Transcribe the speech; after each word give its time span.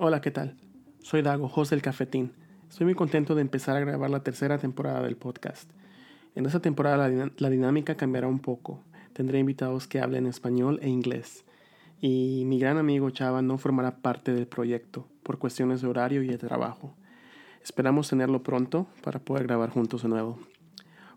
Hola, 0.00 0.20
¿qué 0.20 0.30
tal? 0.30 0.54
Soy 1.00 1.22
Dago, 1.22 1.50
host 1.52 1.72
del 1.72 1.82
Cafetín. 1.82 2.30
Estoy 2.70 2.84
muy 2.84 2.94
contento 2.94 3.34
de 3.34 3.40
empezar 3.40 3.76
a 3.76 3.80
grabar 3.80 4.08
la 4.10 4.22
tercera 4.22 4.56
temporada 4.56 5.02
del 5.02 5.16
podcast. 5.16 5.68
En 6.36 6.46
esta 6.46 6.60
temporada 6.60 7.08
la, 7.08 7.32
la, 7.36 7.50
dinámica 7.50 7.96
cambiará 7.96 8.28
un 8.28 8.38
poco. 8.38 8.84
Tendré 9.12 9.40
invitados 9.40 9.88
que 9.88 10.00
hablen 10.00 10.28
español 10.28 10.78
e 10.82 10.88
inglés. 10.88 11.44
Y 12.00 12.44
mi 12.46 12.60
gran 12.60 12.78
amigo 12.78 13.10
Chava 13.10 13.42
no 13.42 13.58
formará 13.58 13.96
parte 13.96 14.32
del 14.32 14.46
proyecto 14.46 15.08
por 15.24 15.40
cuestiones 15.40 15.82
de 15.82 15.88
horario 15.88 16.22
y 16.22 16.28
de 16.28 16.38
trabajo. 16.38 16.94
Esperamos 17.64 18.08
tenerlo 18.08 18.44
pronto 18.44 18.86
para 19.02 19.18
poder 19.18 19.48
grabar 19.48 19.70
juntos 19.70 20.04
de 20.04 20.10
nuevo. 20.10 20.38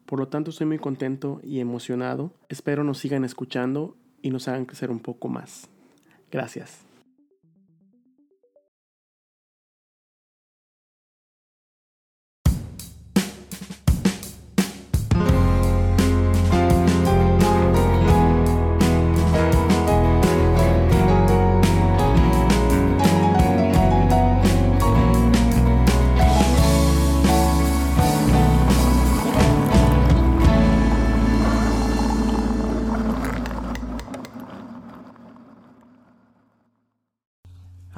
Por 0.07 0.18
lo 0.18 0.27
tanto, 0.27 0.50
estoy 0.50 0.66
muy 0.66 0.79
contento 0.79 1.39
y 1.43 1.59
emocionado. 1.59 2.34
Espero 2.50 2.84
nos 2.84 2.98
sigan 2.98 3.25
escuchando 3.25 3.95
y 4.23 4.32
nos 4.32 4.48
hagan 4.48 4.66
crecer 4.66 4.89
un 4.89 5.02
poco 5.02 5.27
más. 5.27 5.70
Gracias. 6.32 6.91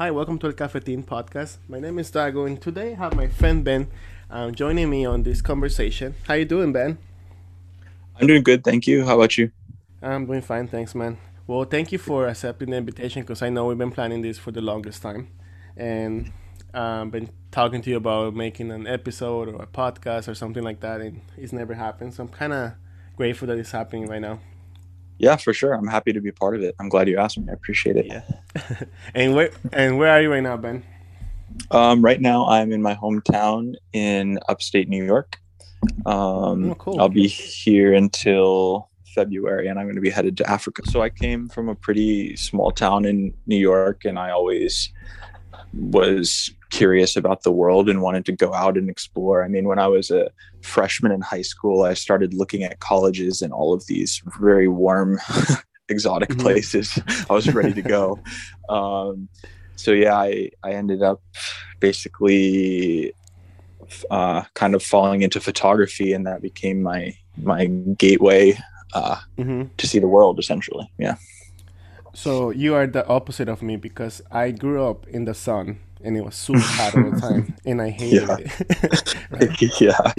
Hi, 0.03 0.11
welcome 0.11 0.37
to 0.39 0.47
the 0.49 0.53
Cafetin 0.53 1.05
podcast. 1.05 1.59
My 1.69 1.79
name 1.79 1.97
is 1.97 2.11
Dago, 2.11 2.45
and 2.45 2.61
today 2.61 2.91
I 2.91 2.95
have 2.95 3.15
my 3.15 3.29
friend 3.29 3.63
Ben 3.63 3.87
um, 4.29 4.53
joining 4.53 4.89
me 4.89 5.05
on 5.05 5.23
this 5.23 5.41
conversation. 5.41 6.13
How 6.27 6.33
you 6.33 6.43
doing, 6.43 6.73
Ben? 6.73 6.97
I'm 8.19 8.27
doing 8.27 8.43
good, 8.43 8.65
thank 8.65 8.85
you. 8.85 9.05
How 9.05 9.15
about 9.15 9.37
you? 9.37 9.49
I'm 10.01 10.25
doing 10.25 10.41
fine, 10.41 10.67
thanks, 10.67 10.93
man. 10.93 11.19
Well, 11.47 11.63
thank 11.63 11.93
you 11.93 11.99
for 11.99 12.27
accepting 12.27 12.71
the 12.71 12.75
invitation 12.75 13.21
because 13.21 13.41
I 13.41 13.47
know 13.47 13.67
we've 13.67 13.77
been 13.77 13.91
planning 13.91 14.21
this 14.21 14.37
for 14.37 14.51
the 14.51 14.59
longest 14.59 15.01
time, 15.01 15.29
and 15.77 16.33
um, 16.73 17.09
been 17.09 17.29
talking 17.51 17.81
to 17.83 17.89
you 17.89 17.95
about 17.95 18.35
making 18.35 18.71
an 18.71 18.85
episode 18.85 19.47
or 19.47 19.63
a 19.63 19.67
podcast 19.67 20.27
or 20.27 20.35
something 20.35 20.63
like 20.63 20.81
that, 20.81 20.99
and 20.99 21.21
it's 21.37 21.53
never 21.53 21.75
happened. 21.75 22.13
So 22.13 22.23
I'm 22.23 22.29
kind 22.29 22.51
of 22.51 22.73
grateful 23.15 23.47
that 23.47 23.57
it's 23.57 23.71
happening 23.71 24.07
right 24.07 24.19
now. 24.19 24.41
Yeah, 25.17 25.35
for 25.35 25.53
sure. 25.53 25.73
I'm 25.73 25.87
happy 25.87 26.13
to 26.13 26.21
be 26.21 26.31
part 26.31 26.55
of 26.55 26.63
it. 26.63 26.75
I'm 26.79 26.89
glad 26.89 27.07
you 27.07 27.17
asked 27.17 27.37
me. 27.37 27.45
I 27.49 27.53
appreciate 27.53 27.95
it. 27.97 28.05
Yeah. 28.07 28.23
and 29.15 29.35
where 29.35 29.51
and 29.71 29.97
where 29.97 30.09
are 30.09 30.21
you 30.21 30.31
right 30.31 30.43
now, 30.43 30.57
Ben? 30.57 30.83
Um, 31.71 32.03
right 32.03 32.19
now, 32.19 32.47
I'm 32.47 32.71
in 32.71 32.81
my 32.81 32.95
hometown 32.95 33.75
in 33.93 34.39
upstate 34.49 34.89
New 34.89 35.03
York. 35.03 35.39
Um, 36.05 36.71
oh, 36.71 36.75
cool. 36.77 36.99
I'll 36.99 37.09
be 37.09 37.27
here 37.27 37.93
until 37.93 38.89
February, 39.13 39.67
and 39.67 39.79
I'm 39.79 39.85
going 39.85 39.95
to 39.95 40.01
be 40.01 40.09
headed 40.09 40.37
to 40.37 40.49
Africa. 40.49 40.81
So 40.89 41.01
I 41.01 41.09
came 41.09 41.47
from 41.49 41.69
a 41.69 41.75
pretty 41.75 42.35
small 42.35 42.71
town 42.71 43.05
in 43.05 43.33
New 43.45 43.57
York, 43.57 44.05
and 44.05 44.17
I 44.17 44.31
always 44.31 44.91
was 45.73 46.51
curious 46.73 47.15
about 47.15 47.43
the 47.43 47.51
world 47.51 47.87
and 47.87 48.01
wanted 48.01 48.25
to 48.25 48.31
go 48.31 48.51
out 48.51 48.77
and 48.77 48.89
explore. 48.89 49.43
I 49.43 49.47
mean, 49.47 49.67
when 49.67 49.77
I 49.77 49.87
was 49.87 50.09
a 50.09 50.31
freshman 50.61 51.11
in 51.11 51.21
high 51.21 51.43
school, 51.43 51.83
I 51.83 51.93
started 51.93 52.33
looking 52.33 52.63
at 52.63 52.79
colleges 52.79 53.43
in 53.43 53.51
all 53.51 53.73
of 53.73 53.85
these 53.85 54.21
very 54.39 54.67
warm, 54.67 55.19
exotic 55.89 56.29
mm-hmm. 56.29 56.41
places. 56.41 56.99
I 57.29 57.33
was 57.33 57.53
ready 57.53 57.73
to 57.73 57.81
go. 57.83 58.19
Um, 58.69 59.29
so 59.75 59.91
yeah, 59.91 60.15
I, 60.15 60.49
I 60.63 60.71
ended 60.71 61.03
up 61.03 61.21
basically 61.79 63.13
uh, 64.09 64.41
kind 64.55 64.73
of 64.73 64.81
falling 64.81 65.21
into 65.21 65.39
photography, 65.39 66.11
and 66.11 66.25
that 66.25 66.41
became 66.41 66.81
my 66.81 67.15
my 67.37 67.65
gateway 67.97 68.57
uh, 68.93 69.17
mm-hmm. 69.37 69.63
to 69.77 69.87
see 69.87 69.99
the 69.99 70.07
world. 70.07 70.39
Essentially, 70.39 70.91
yeah. 70.97 71.17
So 72.15 72.49
you 72.49 72.73
are 72.73 72.87
the 72.87 73.05
opposite 73.07 73.49
of 73.49 73.61
me 73.61 73.75
because 73.75 74.23
I 74.31 74.51
grew 74.51 74.83
up 74.89 75.07
in 75.07 75.25
the 75.25 75.33
sun 75.33 75.79
and 76.03 76.17
it 76.17 76.23
was 76.23 76.35
super 76.35 76.59
hot 76.59 76.95
all 76.95 77.11
the 77.11 77.21
time 77.29 77.55
and 77.65 77.81
I 77.81 77.89
hated 77.89 78.27
yeah. 78.27 78.37
it. 78.39 79.81
yeah. 79.81 80.13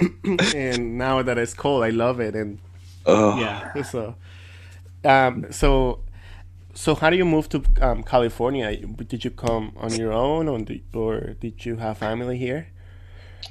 and 0.55 0.97
now 0.97 1.21
that 1.21 1.37
it's 1.37 1.53
cold, 1.53 1.83
I 1.83 1.89
love 1.89 2.19
it 2.19 2.35
and 2.35 2.59
oh. 3.05 3.39
yeah. 3.39 3.81
So 3.83 4.15
um 5.03 5.45
so 5.51 6.01
so 6.73 6.95
how 6.95 7.09
do 7.09 7.15
you 7.15 7.25
move 7.25 7.47
to 7.49 7.63
um, 7.81 8.03
California? 8.03 8.75
Did 8.75 9.23
you 9.23 9.31
come 9.31 9.73
on 9.77 9.93
your 9.95 10.11
own 10.11 10.49
or 10.49 10.59
did, 10.59 10.83
or 10.93 11.35
did 11.39 11.65
you 11.65 11.77
have 11.77 11.99
family 11.99 12.37
here? 12.37 12.67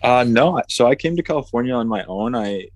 Uh 0.03 0.25
no, 0.27 0.61
so 0.69 0.87
I 0.87 0.95
came 0.95 1.17
to 1.17 1.23
California 1.23 1.75
on 1.75 1.89
my 1.89 2.05
own. 2.05 2.35
I 2.35 2.69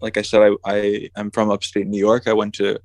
like 0.00 0.18
I 0.18 0.22
said, 0.22 0.42
I, 0.42 0.50
I 0.64 1.08
am 1.16 1.30
from 1.30 1.50
upstate 1.50 1.86
New 1.86 1.98
York. 1.98 2.28
I 2.28 2.34
went 2.34 2.54
to 2.56 2.78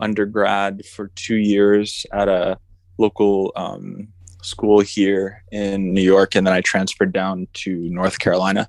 undergrad 0.00 0.84
for 0.84 1.08
two 1.14 1.36
years 1.36 2.04
at 2.12 2.28
a 2.28 2.58
local 2.98 3.52
um, 3.56 4.08
school 4.48 4.80
here 4.80 5.42
in 5.52 5.92
New 5.92 6.02
York, 6.02 6.34
and 6.34 6.46
then 6.46 6.54
I 6.54 6.60
transferred 6.60 7.12
down 7.12 7.48
to 7.54 7.76
North 7.90 8.18
Carolina, 8.18 8.68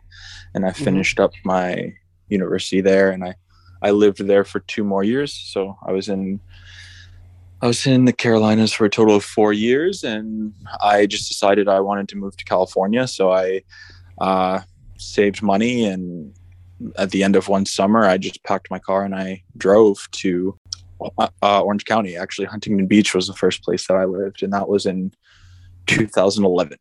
and 0.53 0.65
I 0.65 0.69
mm-hmm. 0.69 0.83
finished 0.83 1.17
mm-hmm. 1.17 1.25
up 1.25 1.33
my 1.43 1.93
university 2.27 2.81
there, 2.81 3.11
and 3.11 3.23
I 3.23 3.35
I 3.81 3.91
lived 3.91 4.25
there 4.25 4.43
for 4.43 4.59
two 4.59 4.83
more 4.83 5.03
years. 5.03 5.33
So 5.33 5.77
I 5.85 5.91
was 5.91 6.09
in 6.09 6.39
I 7.61 7.67
was 7.67 7.85
in 7.85 8.05
the 8.05 8.13
Carolinas 8.13 8.71
for 8.71 8.85
a 8.85 8.89
total 8.89 9.15
of 9.15 9.23
four 9.23 9.53
years, 9.53 10.03
and 10.03 10.53
I 10.81 11.05
just 11.05 11.27
decided 11.27 11.67
I 11.67 11.79
wanted 11.79 12.07
to 12.09 12.17
move 12.17 12.37
to 12.37 12.45
California. 12.45 13.07
So 13.07 13.31
I 13.31 13.63
uh, 14.19 14.61
saved 14.97 15.41
money 15.41 15.85
and 15.85 16.33
at 16.97 17.11
the 17.11 17.23
end 17.23 17.35
of 17.35 17.47
one 17.47 17.65
summer, 17.65 18.05
I 18.05 18.17
just 18.17 18.43
packed 18.43 18.71
my 18.71 18.79
car 18.79 19.03
and 19.03 19.15
I 19.15 19.43
drove 19.57 20.09
to 20.11 20.57
uh, 21.41 21.61
Orange 21.61 21.85
County. 21.85 22.15
Actually, 22.15 22.45
Huntington 22.45 22.87
Beach 22.87 23.13
was 23.13 23.27
the 23.27 23.33
first 23.33 23.63
place 23.63 23.87
that 23.87 23.95
I 23.95 24.05
lived, 24.05 24.43
and 24.43 24.53
that 24.53 24.69
was 24.69 24.85
in 24.85 25.13
2011. 25.89 26.77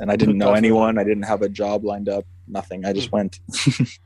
And 0.00 0.10
I 0.10 0.16
didn't 0.16 0.38
know 0.38 0.54
anyone. 0.54 0.98
I 0.98 1.04
didn't 1.04 1.24
have 1.24 1.42
a 1.42 1.48
job 1.48 1.84
lined 1.84 2.08
up. 2.08 2.24
Nothing. 2.48 2.84
I 2.84 2.92
just 2.92 3.08
hmm. 3.08 3.16
went. 3.16 3.40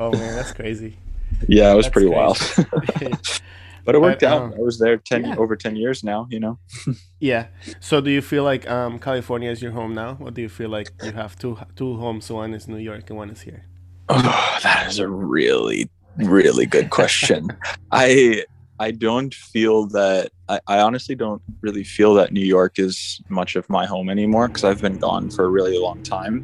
oh 0.00 0.12
man, 0.12 0.36
that's 0.36 0.53
crazy. 0.53 0.97
Yeah, 1.48 1.72
it 1.72 1.76
was 1.76 1.86
that's 1.86 1.92
pretty 1.92 2.10
crazy. 2.10 2.66
wild. 2.98 3.30
but 3.84 3.94
it 3.94 4.00
worked 4.00 4.25
out. 4.25 4.42
Um, 4.42 4.54
I 4.54 4.60
was 4.60 4.80
there 4.80 4.97
ten 4.97 5.25
yeah. 5.25 5.36
over 5.36 5.54
ten 5.56 5.76
years 5.76 6.03
now. 6.03 6.26
You 6.28 6.41
know. 6.41 6.59
yeah. 7.20 7.47
So, 7.78 8.00
do 8.00 8.10
you 8.10 8.20
feel 8.20 8.42
like 8.42 8.69
um, 8.69 8.98
California 8.98 9.48
is 9.48 9.62
your 9.62 9.70
home 9.70 9.94
now, 9.94 10.19
or 10.20 10.32
do 10.32 10.42
you 10.42 10.48
feel 10.48 10.69
like 10.69 10.91
you 11.03 11.12
have 11.12 11.38
two 11.38 11.56
two 11.76 11.97
homes? 11.97 12.30
One 12.30 12.53
is 12.53 12.66
New 12.66 12.78
York 12.78 13.09
and 13.09 13.16
one 13.16 13.30
is 13.30 13.42
here. 13.42 13.64
Oh, 14.09 14.59
that 14.64 14.88
is 14.88 14.98
a 14.98 15.09
really, 15.09 15.88
really 16.16 16.66
good 16.66 16.91
question. 16.91 17.56
I 17.92 18.44
I 18.80 18.92
don't 18.92 19.34
feel 19.34 19.86
that 19.88 20.30
I, 20.48 20.58
I, 20.66 20.80
honestly 20.80 21.14
don't 21.14 21.42
really 21.60 21.84
feel 21.84 22.14
that 22.14 22.32
New 22.32 22.44
York 22.44 22.78
is 22.78 23.20
much 23.28 23.54
of 23.54 23.68
my 23.68 23.84
home 23.84 24.08
anymore 24.08 24.48
because 24.48 24.64
I've 24.64 24.80
been 24.80 24.96
gone 24.98 25.28
for 25.30 25.44
a 25.44 25.48
really 25.48 25.78
long 25.78 26.02
time. 26.02 26.42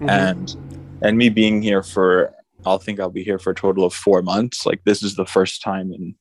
Mm-hmm. 0.00 0.10
And 0.10 0.56
and 1.02 1.16
me 1.16 1.28
being 1.28 1.62
here 1.62 1.84
for 1.84 2.34
I'll 2.66 2.78
think 2.78 2.98
I'll 2.98 3.08
be 3.08 3.22
here 3.22 3.38
for 3.38 3.50
a 3.50 3.54
total 3.54 3.84
of 3.84 3.94
four 3.94 4.20
months. 4.20 4.66
Like 4.66 4.82
this 4.84 5.00
is 5.00 5.14
the 5.14 5.26
first 5.26 5.62
time 5.62 5.92
in 5.92 6.16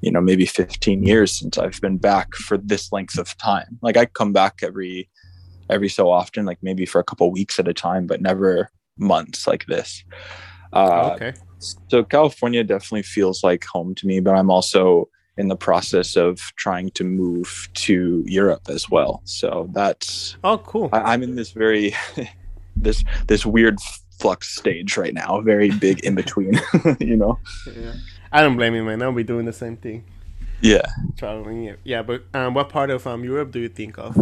you 0.00 0.10
know, 0.10 0.20
maybe 0.20 0.44
15 0.44 1.02
years 1.02 1.38
since 1.38 1.56
I've 1.56 1.80
been 1.80 1.96
back 1.96 2.34
for 2.34 2.58
this 2.58 2.92
length 2.92 3.16
of 3.16 3.34
time. 3.38 3.78
Like 3.80 3.96
I 3.96 4.04
come 4.04 4.34
back 4.34 4.58
every 4.62 5.08
every 5.70 5.88
so 5.88 6.10
often, 6.10 6.44
like 6.44 6.58
maybe 6.60 6.84
for 6.84 6.98
a 6.98 7.04
couple 7.04 7.30
weeks 7.30 7.58
at 7.58 7.68
a 7.68 7.72
time, 7.72 8.06
but 8.06 8.20
never 8.20 8.68
months 8.98 9.46
like 9.46 9.64
this. 9.66 10.04
Uh, 10.72 11.12
okay. 11.14 11.32
So 11.88 12.04
California 12.04 12.64
definitely 12.64 13.02
feels 13.02 13.42
like 13.42 13.64
home 13.64 13.94
to 13.96 14.06
me, 14.06 14.20
but 14.20 14.34
I'm 14.34 14.50
also 14.50 15.08
in 15.36 15.48
the 15.48 15.56
process 15.56 16.16
of 16.16 16.38
trying 16.56 16.90
to 16.90 17.04
move 17.04 17.68
to 17.74 18.22
Europe 18.26 18.68
as 18.68 18.88
well. 18.88 19.20
So 19.24 19.68
that's 19.72 20.36
oh 20.44 20.58
cool. 20.58 20.88
I, 20.92 21.14
am 21.14 21.22
in 21.22 21.34
this 21.34 21.52
very 21.52 21.94
this 22.76 23.04
this 23.26 23.44
weird 23.44 23.78
flux 24.18 24.56
stage 24.56 24.96
right 24.96 25.14
now, 25.14 25.40
very 25.40 25.70
big 25.70 26.04
in 26.04 26.14
between. 26.14 26.60
you 27.00 27.16
know. 27.16 27.38
Yeah. 27.74 27.94
I 28.32 28.42
don't 28.42 28.56
blame 28.56 28.74
you, 28.74 28.84
man. 28.84 29.02
I'll 29.02 29.12
be 29.12 29.24
doing 29.24 29.46
the 29.46 29.52
same 29.52 29.76
thing. 29.76 30.04
Yeah. 30.60 30.86
Traveling. 31.16 31.76
Yeah, 31.84 32.02
but 32.02 32.24
um, 32.32 32.54
what 32.54 32.68
part 32.68 32.90
of 32.90 33.06
um, 33.06 33.24
Europe 33.24 33.50
do 33.50 33.60
you 33.60 33.68
think 33.68 33.98
of 33.98 34.16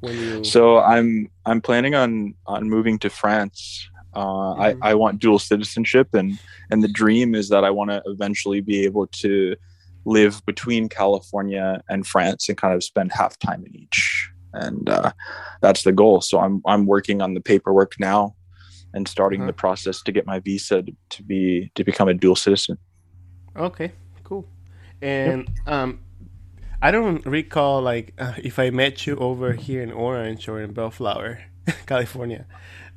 when 0.00 0.18
you? 0.18 0.44
So 0.44 0.78
I'm 0.78 1.30
I'm 1.46 1.60
planning 1.60 1.94
on 1.94 2.34
on 2.46 2.68
moving 2.68 2.98
to 3.00 3.10
France 3.10 3.88
uh, 4.14 4.52
I, 4.52 4.72
mm-hmm. 4.72 4.82
I 4.82 4.94
want 4.94 5.20
dual 5.20 5.38
citizenship, 5.38 6.08
and 6.14 6.38
and 6.70 6.82
the 6.82 6.88
dream 6.88 7.34
is 7.34 7.48
that 7.48 7.64
I 7.64 7.70
want 7.70 7.90
to 7.90 8.02
eventually 8.06 8.60
be 8.60 8.84
able 8.84 9.06
to 9.08 9.56
live 10.04 10.44
between 10.46 10.88
California 10.88 11.82
and 11.88 12.06
France 12.06 12.48
and 12.48 12.58
kind 12.58 12.74
of 12.74 12.84
spend 12.84 13.12
half 13.12 13.38
time 13.38 13.64
in 13.66 13.74
each, 13.74 14.30
and 14.52 14.88
uh, 14.88 15.12
that's 15.60 15.82
the 15.82 15.92
goal. 15.92 16.20
So 16.20 16.40
I'm 16.40 16.62
I'm 16.66 16.86
working 16.86 17.22
on 17.22 17.34
the 17.34 17.40
paperwork 17.40 17.94
now, 17.98 18.34
and 18.92 19.08
starting 19.08 19.42
uh-huh. 19.42 19.48
the 19.48 19.54
process 19.54 20.02
to 20.02 20.12
get 20.12 20.26
my 20.26 20.40
visa 20.40 20.82
to, 20.82 20.92
to, 21.10 21.22
be 21.22 21.70
to 21.74 21.84
become 21.84 22.08
a 22.08 22.14
dual 22.14 22.36
citizen. 22.36 22.78
Okay, 23.56 23.92
cool. 24.22 24.46
And 25.02 25.48
yep. 25.66 25.68
um, 25.68 26.00
I 26.84 26.90
don't 26.90 27.24
recall 27.24 27.80
like 27.80 28.12
uh, 28.18 28.34
if 28.36 28.58
I 28.58 28.68
met 28.68 29.06
you 29.06 29.16
over 29.16 29.54
here 29.54 29.82
in 29.82 29.90
Orange 29.90 30.48
or 30.48 30.60
in 30.60 30.74
Bellflower, 30.74 31.40
California. 31.86 32.44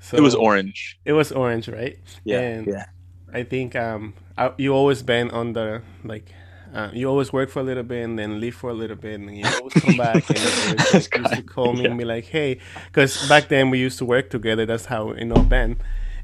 So 0.01 0.17
it 0.17 0.21
was 0.21 0.35
Orange. 0.35 0.99
It 1.05 1.13
was 1.13 1.31
Orange, 1.31 1.69
right? 1.69 1.97
Yeah. 2.25 2.41
And 2.41 2.67
yeah. 2.67 2.85
I 3.33 3.43
think 3.43 3.75
um 3.77 4.13
I, 4.37 4.51
you 4.57 4.73
always 4.73 5.03
been 5.03 5.31
on 5.31 5.53
the 5.53 5.81
like 6.03 6.33
uh, 6.75 6.89
you 6.93 7.07
always 7.07 7.31
work 7.31 7.49
for 7.49 7.61
a 7.61 7.63
little 7.63 7.83
bit 7.83 8.03
and 8.03 8.19
then 8.19 8.41
leave 8.41 8.53
for 8.53 8.69
a 8.69 8.73
little 8.73 8.97
bit 8.97 9.21
and 9.21 9.37
you 9.37 9.45
always 9.57 9.73
come 9.73 9.95
back 9.95 10.29
and 10.29 10.37
always, 10.37 10.93
like, 10.93 11.17
used 11.17 11.33
to 11.33 11.41
call 11.41 11.71
me 11.71 11.83
yeah. 11.83 11.87
and 11.87 11.97
be 11.97 12.03
like 12.03 12.25
hey 12.25 12.59
because 12.87 13.27
back 13.29 13.47
then 13.47 13.69
we 13.69 13.79
used 13.79 13.97
to 13.97 14.05
work 14.05 14.29
together 14.29 14.65
that's 14.65 14.85
how 14.85 15.13
you 15.13 15.25
know 15.25 15.41
Ben 15.43 15.77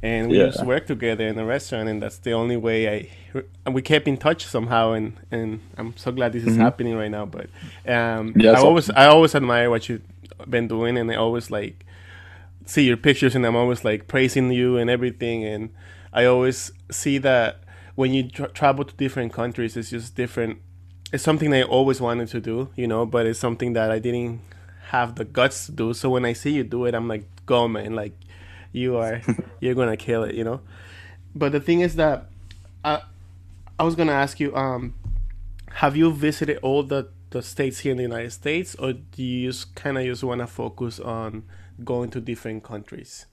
and 0.03 0.29
we 0.29 0.37
yeah. 0.37 0.45
used 0.45 0.59
to 0.59 0.65
work 0.65 0.85
together 0.85 1.27
in 1.27 1.39
a 1.39 1.45
restaurant 1.45 1.89
and 1.89 2.03
that's 2.03 2.19
the 2.19 2.33
only 2.33 2.57
way 2.57 3.09
I 3.65 3.71
we 3.71 3.81
kept 3.81 4.07
in 4.07 4.17
touch 4.17 4.45
somehow 4.45 4.91
and 4.91 5.17
and 5.31 5.61
I'm 5.77 5.97
so 5.97 6.11
glad 6.11 6.33
this 6.33 6.43
is 6.43 6.53
mm-hmm. 6.53 6.61
happening 6.61 6.95
right 6.95 7.09
now 7.09 7.25
but 7.25 7.47
um 7.87 8.33
yeah, 8.35 8.51
I 8.51 8.61
always 8.61 8.89
I 8.91 9.05
always 9.07 9.33
admire 9.33 9.69
what 9.71 9.89
you've 9.89 10.03
been 10.47 10.67
doing 10.67 10.97
and 10.97 11.09
I 11.11 11.15
always 11.15 11.49
like 11.49 11.85
see 12.65 12.83
your 12.83 12.97
pictures 12.97 13.33
and 13.33 13.45
I'm 13.45 13.55
always 13.55 13.83
like 13.83 14.07
praising 14.07 14.51
you 14.51 14.77
and 14.77 14.89
everything 14.89 15.43
and 15.43 15.69
I 16.13 16.25
always 16.25 16.71
see 16.91 17.17
that 17.19 17.63
when 17.95 18.13
you 18.13 18.29
tra- 18.29 18.49
travel 18.49 18.85
to 18.85 18.95
different 18.95 19.33
countries, 19.33 19.75
it's 19.75 19.89
just 19.89 20.15
different. 20.15 20.59
It's 21.11 21.23
something 21.23 21.53
I 21.53 21.63
always 21.63 22.01
wanted 22.01 22.29
to 22.29 22.39
do, 22.39 22.69
you 22.75 22.87
know, 22.87 23.05
but 23.05 23.25
it's 23.25 23.39
something 23.39 23.73
that 23.73 23.91
I 23.91 23.99
didn't 23.99 24.41
have 24.89 25.15
the 25.15 25.25
guts 25.25 25.67
to 25.67 25.71
do. 25.71 25.93
So 25.93 26.09
when 26.09 26.25
I 26.25 26.33
see 26.33 26.51
you 26.51 26.63
do 26.63 26.85
it, 26.85 26.95
I'm 26.95 27.07
like, 27.07 27.25
go 27.45 27.67
man, 27.67 27.95
like 27.95 28.13
you 28.73 28.97
are, 28.97 29.21
you're 29.61 29.75
gonna 29.75 29.95
kill 29.95 30.23
it, 30.23 30.35
you 30.35 30.43
know. 30.43 30.59
But 31.33 31.53
the 31.53 31.61
thing 31.61 31.79
is 31.79 31.95
that 31.95 32.25
I, 32.83 33.01
I 33.79 33.83
was 33.83 33.95
gonna 33.95 34.11
ask 34.11 34.39
you, 34.41 34.53
um, 34.55 34.95
have 35.71 35.95
you 35.95 36.11
visited 36.11 36.57
all 36.57 36.83
the 36.83 37.07
the 37.29 37.41
states 37.41 37.79
here 37.79 37.91
in 37.91 37.97
the 37.97 38.03
United 38.03 38.31
States, 38.31 38.75
or 38.75 38.93
do 38.93 39.23
you 39.23 39.49
just 39.49 39.73
kind 39.75 39.97
of 39.97 40.03
just 40.03 40.23
want 40.23 40.41
to 40.41 40.47
focus 40.47 40.99
on 40.99 41.43
going 41.83 42.11
to 42.11 42.21
different 42.21 42.63
countries? 42.63 43.25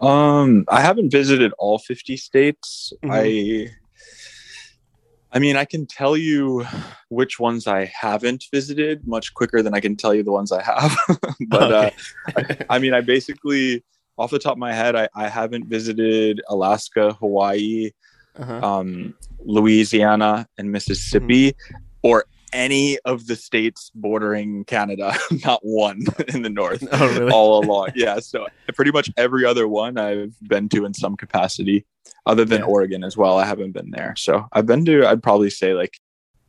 Um, 0.00 0.64
I 0.68 0.80
haven't 0.82 1.10
visited 1.10 1.52
all 1.58 1.78
50 1.78 2.16
states. 2.16 2.92
Mm-hmm. 3.02 3.12
I 3.12 3.70
I 5.34 5.38
mean, 5.38 5.56
I 5.56 5.64
can 5.64 5.86
tell 5.86 6.16
you 6.16 6.66
which 7.08 7.40
ones 7.40 7.66
I 7.66 7.86
haven't 7.86 8.44
visited 8.52 9.06
much 9.06 9.32
quicker 9.32 9.62
than 9.62 9.72
I 9.72 9.80
can 9.80 9.96
tell 9.96 10.14
you 10.14 10.22
the 10.22 10.32
ones 10.32 10.52
I 10.52 10.62
have. 10.62 10.94
but 11.48 11.72
uh, 11.72 11.90
I, 12.36 12.56
I, 12.70 12.78
mean, 12.78 12.92
I 12.92 13.00
basically, 13.00 13.82
off 14.22 14.30
the 14.30 14.38
top 14.38 14.52
of 14.52 14.58
my 14.58 14.72
head, 14.72 14.94
I, 14.94 15.08
I 15.16 15.28
haven't 15.28 15.66
visited 15.66 16.40
Alaska, 16.48 17.14
Hawaii, 17.14 17.90
uh-huh. 18.36 18.60
um, 18.64 19.14
Louisiana, 19.40 20.46
and 20.56 20.70
Mississippi, 20.70 21.50
mm-hmm. 21.50 21.76
or 22.04 22.26
any 22.52 23.00
of 23.00 23.26
the 23.26 23.34
states 23.34 23.90
bordering 23.96 24.64
Canada, 24.64 25.16
not 25.44 25.58
one 25.62 26.02
in 26.28 26.42
the 26.42 26.50
north, 26.50 26.86
oh, 26.92 27.18
really? 27.18 27.32
all 27.32 27.64
along. 27.64 27.88
Yeah, 27.96 28.20
so 28.20 28.46
pretty 28.76 28.92
much 28.92 29.10
every 29.16 29.44
other 29.44 29.66
one 29.66 29.98
I've 29.98 30.36
been 30.42 30.68
to 30.68 30.84
in 30.84 30.94
some 30.94 31.16
capacity, 31.16 31.84
other 32.24 32.44
than 32.44 32.60
yeah. 32.60 32.66
Oregon 32.66 33.02
as 33.02 33.16
well. 33.16 33.38
I 33.38 33.44
haven't 33.44 33.72
been 33.72 33.90
there, 33.90 34.14
so 34.16 34.46
I've 34.52 34.66
been 34.66 34.84
to. 34.84 35.04
I'd 35.04 35.22
probably 35.22 35.50
say 35.50 35.74
like 35.74 35.98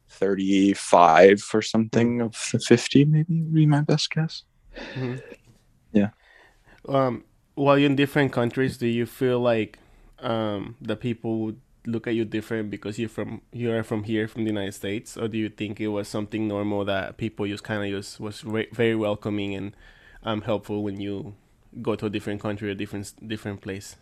thirty-five 0.09 1.41
or 1.51 1.63
something 1.63 2.21
of 2.21 2.33
the 2.51 2.59
fifty, 2.59 3.03
maybe 3.03 3.41
would 3.41 3.53
be 3.55 3.65
my 3.65 3.81
best 3.81 4.11
guess. 4.11 4.43
Mm-hmm. 4.93 5.15
Yeah. 5.91 6.09
Um, 6.87 7.23
while 7.55 7.77
you're 7.77 7.89
in 7.89 7.95
different 7.95 8.31
countries, 8.31 8.77
do 8.77 8.88
you 8.88 9.05
feel 9.05 9.39
like 9.39 9.79
um, 10.19 10.75
the 10.81 10.95
people 10.95 11.39
would 11.39 11.59
look 11.85 12.07
at 12.07 12.15
you 12.15 12.23
different 12.25 12.69
because 12.69 12.97
you're 12.97 13.09
from 13.09 13.41
you 13.51 13.71
are 13.71 13.83
from 13.83 14.03
here 14.03 14.27
from 14.27 14.44
the 14.44 14.50
United 14.50 14.73
States, 14.73 15.17
or 15.17 15.27
do 15.27 15.38
you 15.38 15.50
think 15.50 15.79
it 15.79 15.89
was 15.89 16.07
something 16.07 16.47
normal 16.47 16.85
that 16.85 17.17
people 17.17 17.45
just 17.47 17.63
kind 17.63 17.83
of 17.83 18.00
just 18.00 18.19
was 18.19 18.44
re- 18.45 18.69
very 18.71 18.95
welcoming 18.95 19.53
and 19.55 19.75
um, 20.23 20.41
helpful 20.41 20.83
when 20.83 21.00
you 21.00 21.35
go 21.81 21.95
to 21.95 22.05
a 22.05 22.09
different 22.09 22.41
country 22.41 22.69
or 22.69 22.73
different 22.73 23.13
different 23.27 23.61
place? 23.61 23.97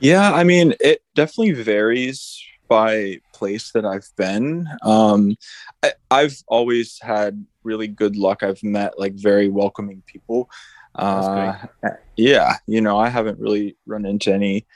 Yeah, 0.00 0.32
I 0.32 0.44
mean, 0.44 0.74
it 0.80 1.02
definitely 1.14 1.52
varies 1.52 2.40
by 2.68 3.18
place 3.34 3.72
that 3.72 3.84
I've 3.84 4.08
been. 4.16 4.68
Um, 4.82 5.36
I, 5.82 5.92
I've 6.10 6.36
always 6.46 6.98
had 7.00 7.44
really 7.64 7.88
good 7.88 8.16
luck. 8.16 8.42
I've 8.42 8.62
met 8.62 8.98
like 8.98 9.14
very 9.14 9.48
welcoming 9.48 10.02
people. 10.06 10.50
Uh, 10.94 11.54
yeah, 12.16 12.56
you 12.66 12.80
know, 12.80 12.98
I 12.98 13.08
haven't 13.08 13.38
really 13.38 13.76
run 13.86 14.04
into 14.04 14.32
any 14.32 14.66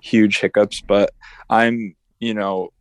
huge 0.00 0.38
hiccups, 0.38 0.80
but 0.80 1.12
I'm, 1.50 1.96
you 2.20 2.34
know, 2.34 2.72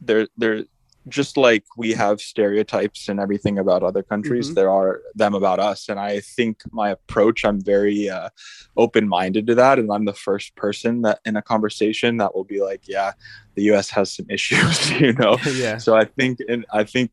there 0.00 0.28
there 0.36 0.64
just 1.08 1.36
like 1.36 1.64
we 1.76 1.92
have 1.92 2.20
stereotypes 2.20 3.08
and 3.08 3.18
everything 3.18 3.58
about 3.58 3.82
other 3.82 4.02
countries 4.02 4.46
mm-hmm. 4.46 4.54
there 4.54 4.70
are 4.70 5.02
them 5.14 5.34
about 5.34 5.58
us 5.58 5.88
and 5.88 5.98
i 5.98 6.20
think 6.20 6.60
my 6.70 6.90
approach 6.90 7.44
i'm 7.44 7.60
very 7.60 8.08
uh, 8.08 8.28
open-minded 8.76 9.46
to 9.46 9.54
that 9.54 9.78
and 9.78 9.90
i'm 9.90 10.04
the 10.04 10.12
first 10.12 10.54
person 10.54 11.02
that 11.02 11.18
in 11.24 11.36
a 11.36 11.42
conversation 11.42 12.18
that 12.18 12.34
will 12.34 12.44
be 12.44 12.62
like 12.62 12.86
yeah 12.86 13.12
the 13.54 13.64
us 13.64 13.90
has 13.90 14.12
some 14.12 14.26
issues 14.30 14.90
you 15.00 15.12
know? 15.14 15.36
Yeah. 15.52 15.76
So 15.76 15.94
i 15.94 16.04
think 16.04 16.38
and 16.48 16.64
i 16.72 16.84
think 16.84 17.12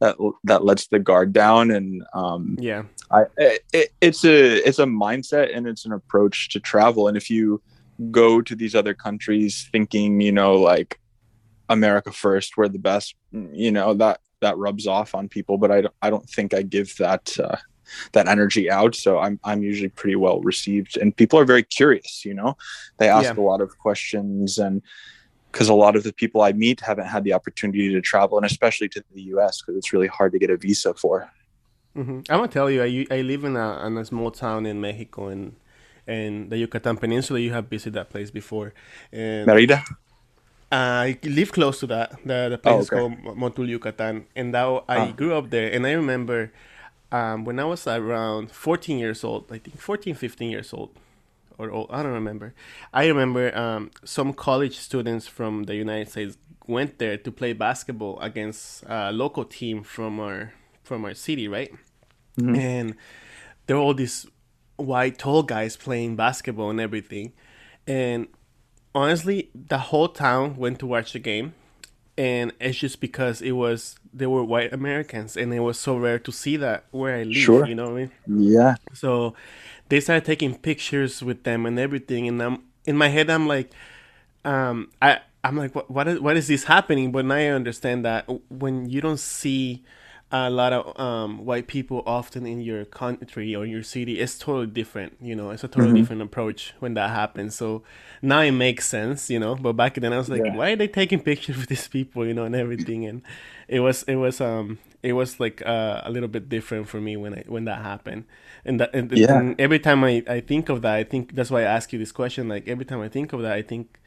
that 0.00 0.16
that 0.44 0.64
lets 0.64 0.88
the 0.88 0.98
guard 0.98 1.32
down 1.32 1.70
and 1.70 2.04
um 2.14 2.56
yeah 2.58 2.84
i 3.10 3.24
it, 3.36 3.92
it's 4.00 4.24
a 4.24 4.56
it's 4.66 4.78
a 4.78 4.84
mindset 4.84 5.56
and 5.56 5.66
it's 5.66 5.84
an 5.84 5.92
approach 5.92 6.48
to 6.50 6.60
travel 6.60 7.08
and 7.08 7.16
if 7.16 7.30
you 7.30 7.60
go 8.10 8.40
to 8.40 8.54
these 8.54 8.74
other 8.74 8.94
countries 8.94 9.68
thinking, 9.72 10.20
you 10.20 10.32
know, 10.32 10.54
like 10.54 11.00
America 11.68 12.12
first, 12.12 12.56
we're 12.56 12.68
the 12.68 12.78
best, 12.78 13.14
you 13.32 13.70
know, 13.70 13.94
that 13.94 14.20
that 14.40 14.56
rubs 14.56 14.86
off 14.86 15.14
on 15.14 15.28
people, 15.28 15.58
but 15.58 15.70
I 15.72 15.80
don't, 15.80 15.94
I 16.00 16.10
don't 16.10 16.28
think 16.30 16.54
I 16.54 16.62
give 16.62 16.96
that 16.98 17.36
uh, 17.40 17.56
that 18.12 18.28
energy 18.28 18.70
out. 18.70 18.94
So 18.94 19.18
I'm 19.18 19.40
I'm 19.44 19.62
usually 19.62 19.88
pretty 19.88 20.16
well 20.16 20.40
received, 20.40 20.96
and 20.96 21.16
people 21.16 21.38
are 21.38 21.44
very 21.44 21.64
curious. 21.64 22.24
You 22.24 22.34
know, 22.34 22.56
they 22.98 23.08
ask 23.08 23.34
yeah. 23.34 23.42
a 23.42 23.44
lot 23.44 23.60
of 23.60 23.76
questions, 23.78 24.58
and 24.58 24.80
because 25.50 25.68
a 25.68 25.74
lot 25.74 25.96
of 25.96 26.04
the 26.04 26.12
people 26.12 26.42
I 26.42 26.52
meet 26.52 26.80
haven't 26.80 27.06
had 27.06 27.24
the 27.24 27.32
opportunity 27.32 27.92
to 27.92 28.00
travel, 28.00 28.38
and 28.38 28.46
especially 28.46 28.88
to 28.90 29.04
the 29.12 29.22
U.S. 29.22 29.60
because 29.60 29.76
it's 29.76 29.92
really 29.92 30.06
hard 30.06 30.32
to 30.32 30.38
get 30.38 30.50
a 30.50 30.56
visa 30.56 30.94
for. 30.94 31.28
Mm-hmm. 31.96 32.20
I'm 32.30 32.38
gonna 32.38 32.48
tell 32.48 32.70
you, 32.70 32.82
I 32.82 33.06
I 33.10 33.22
live 33.22 33.44
in 33.44 33.56
a 33.56 33.86
in 33.86 33.96
a 33.98 34.04
small 34.04 34.30
town 34.30 34.66
in 34.66 34.80
Mexico, 34.80 35.28
and 35.28 35.56
and 36.06 36.50
the 36.50 36.58
Yucatan 36.58 36.96
Peninsula. 36.96 37.40
You 37.40 37.52
have 37.52 37.66
visited 37.66 37.94
that 37.94 38.10
place 38.10 38.30
before. 38.30 38.72
And 39.12 39.46
Merida. 39.46 39.84
I 40.70 41.18
live 41.22 41.52
close 41.52 41.80
to 41.80 41.86
that. 41.86 42.12
The, 42.24 42.48
the 42.50 42.58
place 42.58 42.72
oh, 42.72 42.76
okay. 42.76 42.82
is 42.82 42.90
called 42.90 43.36
Motul, 43.38 43.68
Yucatan, 43.68 44.26
and 44.36 44.52
now 44.52 44.84
I 44.86 44.98
ah. 44.98 45.12
grew 45.12 45.34
up 45.34 45.48
there. 45.48 45.72
And 45.72 45.86
I 45.86 45.92
remember 45.92 46.52
um, 47.10 47.44
when 47.44 47.58
I 47.58 47.64
was 47.64 47.86
around 47.86 48.50
14 48.50 48.98
years 48.98 49.24
old, 49.24 49.46
I 49.50 49.58
think 49.58 49.78
14, 49.78 50.14
15 50.14 50.50
years 50.50 50.72
old, 50.72 50.90
or 51.56 51.70
old, 51.70 51.88
I 51.90 52.02
don't 52.02 52.12
remember. 52.12 52.54
I 52.92 53.06
remember 53.06 53.56
um, 53.56 53.90
some 54.04 54.34
college 54.34 54.76
students 54.76 55.26
from 55.26 55.64
the 55.64 55.74
United 55.74 56.10
States 56.10 56.36
went 56.66 56.98
there 56.98 57.16
to 57.16 57.32
play 57.32 57.54
basketball 57.54 58.20
against 58.20 58.84
a 58.86 59.10
local 59.10 59.44
team 59.46 59.82
from 59.82 60.20
our 60.20 60.52
from 60.88 61.04
our 61.04 61.14
city, 61.14 61.46
right? 61.46 61.72
Mm-hmm. 62.38 62.54
And 62.56 62.94
there 63.66 63.76
were 63.76 63.82
all 63.82 63.94
these 63.94 64.26
white 64.76 65.18
tall 65.18 65.42
guys 65.42 65.76
playing 65.76 66.16
basketball 66.16 66.70
and 66.70 66.80
everything. 66.80 67.32
And 67.86 68.28
honestly, 68.94 69.50
the 69.54 69.78
whole 69.78 70.08
town 70.08 70.56
went 70.56 70.78
to 70.80 70.86
watch 70.86 71.12
the 71.12 71.18
game. 71.18 71.54
And 72.16 72.52
it's 72.60 72.78
just 72.78 73.00
because 73.00 73.40
it 73.40 73.52
was 73.52 73.96
they 74.12 74.26
were 74.26 74.42
white 74.42 74.72
Americans 74.72 75.36
and 75.36 75.54
it 75.54 75.60
was 75.60 75.78
so 75.78 75.96
rare 75.96 76.18
to 76.18 76.32
see 76.32 76.56
that 76.56 76.84
where 76.90 77.16
I 77.16 77.22
live. 77.22 77.36
Sure. 77.36 77.64
You 77.64 77.76
know 77.76 77.84
what 77.84 77.92
I 77.92 77.96
mean? 77.96 78.10
Yeah. 78.26 78.74
So 78.92 79.34
they 79.88 80.00
started 80.00 80.24
taking 80.24 80.58
pictures 80.58 81.22
with 81.22 81.44
them 81.44 81.64
and 81.64 81.78
everything 81.78 82.26
and 82.26 82.42
I'm 82.42 82.64
in 82.86 82.96
my 82.96 83.08
head 83.08 83.30
I'm 83.30 83.46
like 83.46 83.70
um 84.44 84.90
I 85.00 85.20
I'm 85.44 85.56
like 85.56 85.76
what 85.76 85.88
what 85.90 86.08
is, 86.08 86.18
what 86.18 86.36
is 86.36 86.48
this 86.48 86.64
happening? 86.64 87.12
But 87.12 87.24
now 87.24 87.36
I 87.36 87.46
understand 87.46 88.04
that 88.04 88.28
when 88.50 88.88
you 88.90 89.00
don't 89.00 89.20
see 89.20 89.84
a 90.30 90.50
lot 90.50 90.74
of 90.74 90.98
um, 91.00 91.44
white 91.46 91.66
people 91.66 92.02
often 92.06 92.46
in 92.46 92.60
your 92.60 92.84
country 92.84 93.54
or 93.54 93.64
your 93.64 93.82
city 93.82 94.20
it's 94.20 94.38
totally 94.38 94.66
different 94.66 95.16
you 95.20 95.34
know 95.34 95.50
it's 95.50 95.64
a 95.64 95.68
totally 95.68 95.88
mm-hmm. 95.88 95.96
different 95.96 96.22
approach 96.22 96.74
when 96.80 96.94
that 96.94 97.08
happens 97.10 97.54
so 97.54 97.82
now 98.20 98.40
it 98.40 98.52
makes 98.52 98.86
sense 98.86 99.30
you 99.30 99.38
know 99.38 99.54
but 99.54 99.72
back 99.72 99.94
then 99.94 100.12
i 100.12 100.18
was 100.18 100.28
like 100.28 100.44
yeah. 100.44 100.54
why 100.54 100.72
are 100.72 100.76
they 100.76 100.88
taking 100.88 101.20
pictures 101.20 101.56
with 101.56 101.68
these 101.68 101.88
people 101.88 102.26
you 102.26 102.34
know 102.34 102.44
and 102.44 102.54
everything 102.54 103.06
and 103.06 103.22
it 103.68 103.80
was 103.80 104.02
it 104.02 104.16
was 104.16 104.40
um 104.40 104.78
it 105.02 105.12
was 105.12 105.38
like 105.38 105.64
uh, 105.64 106.02
a 106.04 106.10
little 106.10 106.28
bit 106.28 106.48
different 106.48 106.88
for 106.88 107.00
me 107.00 107.16
when 107.16 107.32
I 107.32 107.44
when 107.46 107.64
that 107.66 107.82
happened 107.82 108.24
and 108.64 108.80
that 108.80 108.94
and, 108.94 109.10
yeah. 109.12 109.38
and 109.38 109.60
every 109.60 109.78
time 109.78 110.02
I, 110.04 110.22
I 110.28 110.40
think 110.40 110.68
of 110.68 110.82
that 110.82 110.94
i 110.94 111.04
think 111.04 111.34
that's 111.34 111.50
why 111.50 111.60
i 111.60 111.64
ask 111.64 111.92
you 111.92 111.98
this 111.98 112.12
question 112.12 112.48
like 112.48 112.66
every 112.66 112.84
time 112.84 113.00
i 113.00 113.08
think 113.08 113.32
of 113.32 113.40
that 113.42 113.52
i 113.52 113.62
think 113.62 114.00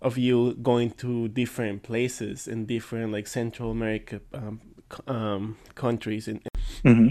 of 0.00 0.18
you 0.18 0.54
going 0.54 0.90
to 0.90 1.28
different 1.28 1.84
places 1.84 2.48
in 2.48 2.66
different 2.66 3.12
like 3.12 3.28
central 3.28 3.70
america 3.70 4.20
um, 4.34 4.60
um, 5.06 5.56
countries. 5.74 6.28
In- 6.28 6.42
mm-hmm. 6.84 7.08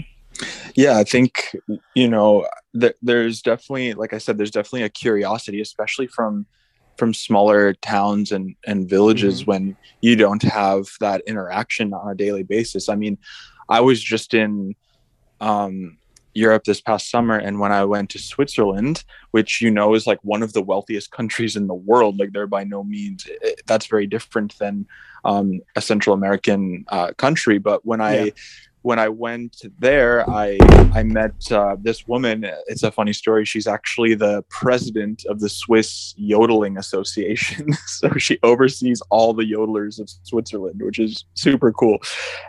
Yeah, 0.74 0.98
I 0.98 1.04
think 1.04 1.54
you 1.94 2.08
know 2.08 2.46
th- 2.78 2.96
there's 3.02 3.42
definitely, 3.42 3.92
like 3.94 4.12
I 4.12 4.18
said, 4.18 4.38
there's 4.38 4.50
definitely 4.50 4.82
a 4.82 4.88
curiosity, 4.88 5.60
especially 5.60 6.06
from 6.06 6.46
from 6.98 7.14
smaller 7.14 7.74
towns 7.74 8.32
and 8.32 8.54
and 8.66 8.88
villages 8.88 9.42
Mhm. 9.42 9.46
when 9.46 9.76
you 10.00 10.16
don't 10.16 10.42
have 10.42 10.86
that 11.00 11.22
interaction 11.26 11.92
on 11.92 12.10
a 12.10 12.14
daily 12.14 12.42
basis. 12.42 12.88
I 12.88 12.96
mean, 12.96 13.18
I 13.68 13.80
was 13.80 14.02
just 14.02 14.34
in 14.34 14.74
um, 15.40 15.98
Europe 16.34 16.64
this 16.64 16.80
past 16.80 17.10
summer, 17.10 17.36
and 17.36 17.60
when 17.60 17.72
I 17.72 17.84
went 17.84 18.10
to 18.10 18.18
Switzerland, 18.18 19.04
which 19.32 19.60
you 19.60 19.70
know 19.70 19.94
is 19.94 20.06
like 20.06 20.18
one 20.22 20.42
of 20.42 20.52
the 20.52 20.62
wealthiest 20.62 21.10
countries 21.10 21.56
in 21.56 21.66
the 21.66 21.74
world, 21.74 22.18
like 22.18 22.32
they're 22.32 22.46
by 22.46 22.64
no 22.64 22.82
means 22.84 23.26
eh, 23.42 23.54
that's 23.66 23.86
very 23.86 24.06
different 24.06 24.58
than 24.58 24.86
um, 25.24 25.60
a 25.76 25.80
Central 25.80 26.14
American 26.14 26.84
uh, 26.88 27.12
country. 27.14 27.58
But 27.58 27.84
when 27.84 28.00
I 28.00 28.14
Yeah. 28.24 28.30
When 28.82 28.98
I 28.98 29.08
went 29.08 29.62
there, 29.78 30.28
I 30.28 30.58
I 30.92 31.02
met 31.02 31.50
uh, 31.50 31.76
this 31.80 32.06
woman. 32.06 32.44
It's 32.66 32.82
a 32.82 32.90
funny 32.90 33.12
story. 33.12 33.44
She's 33.44 33.66
actually 33.66 34.14
the 34.14 34.42
president 34.48 35.24
of 35.28 35.40
the 35.40 35.48
Swiss 35.48 36.14
Yodeling 36.16 36.76
Association. 36.76 37.72
so 37.86 38.10
she 38.18 38.38
oversees 38.42 39.00
all 39.10 39.32
the 39.32 39.44
yodelers 39.44 40.00
of 40.00 40.10
Switzerland, 40.24 40.80
which 40.82 40.98
is 40.98 41.24
super 41.34 41.72
cool. 41.72 41.98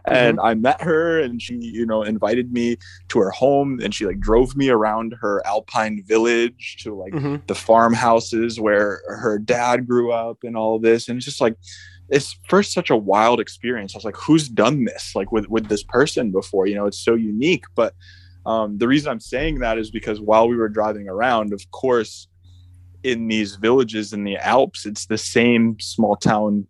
And 0.05 0.39
I 0.39 0.55
met 0.55 0.81
her, 0.81 1.19
and 1.19 1.41
she, 1.41 1.55
you 1.55 1.85
know, 1.85 2.03
invited 2.03 2.51
me 2.51 2.77
to 3.09 3.19
her 3.19 3.31
home, 3.31 3.79
and 3.81 3.93
she 3.93 4.05
like 4.05 4.19
drove 4.19 4.55
me 4.55 4.69
around 4.69 5.15
her 5.21 5.45
alpine 5.45 6.03
village 6.05 6.77
to 6.81 6.93
like 6.95 7.13
hmm 7.13 7.33
the 7.47 7.55
farmhouses 7.55 8.59
where 8.59 9.01
her 9.07 9.37
dad 9.37 9.87
grew 9.87 10.11
up 10.11 10.37
and 10.43 10.55
all 10.55 10.79
this 10.79 11.09
and 11.09 11.17
it's 11.17 11.25
just 11.25 11.41
like 11.41 11.55
it's 12.09 12.37
first 12.47 12.73
such 12.73 12.89
a 12.89 12.97
wild 12.97 13.39
experience. 13.39 13.95
I 13.95 13.97
was 13.97 14.05
like 14.05 14.17
who's 14.17 14.49
done 14.49 14.85
this 14.85 15.15
like 15.15 15.31
with 15.31 15.47
with 15.49 15.67
this 15.67 15.83
person 15.83 16.31
before? 16.31 16.67
You 16.67 16.75
know 16.75 16.85
it's 16.85 17.03
so 17.03 17.15
unique. 17.15 17.65
But 17.75 17.93
um, 18.45 18.77
the 18.77 18.87
reason 18.87 19.11
i'm 19.11 19.19
saying 19.19 19.59
that 19.59 19.77
is 19.77 19.89
because 19.89 20.19
while 20.19 20.47
we 20.47 20.55
were 20.55 20.69
driving 20.69 21.07
around 21.07 21.53
of 21.53 21.71
course 21.71 22.27
in 23.03 23.27
these 23.27 23.55
villages 23.55 24.13
in 24.13 24.23
the 24.23 24.37
alps 24.37 24.85
it's 24.85 25.05
the 25.05 25.17
same 25.17 25.77
small 25.79 26.15
town 26.15 26.67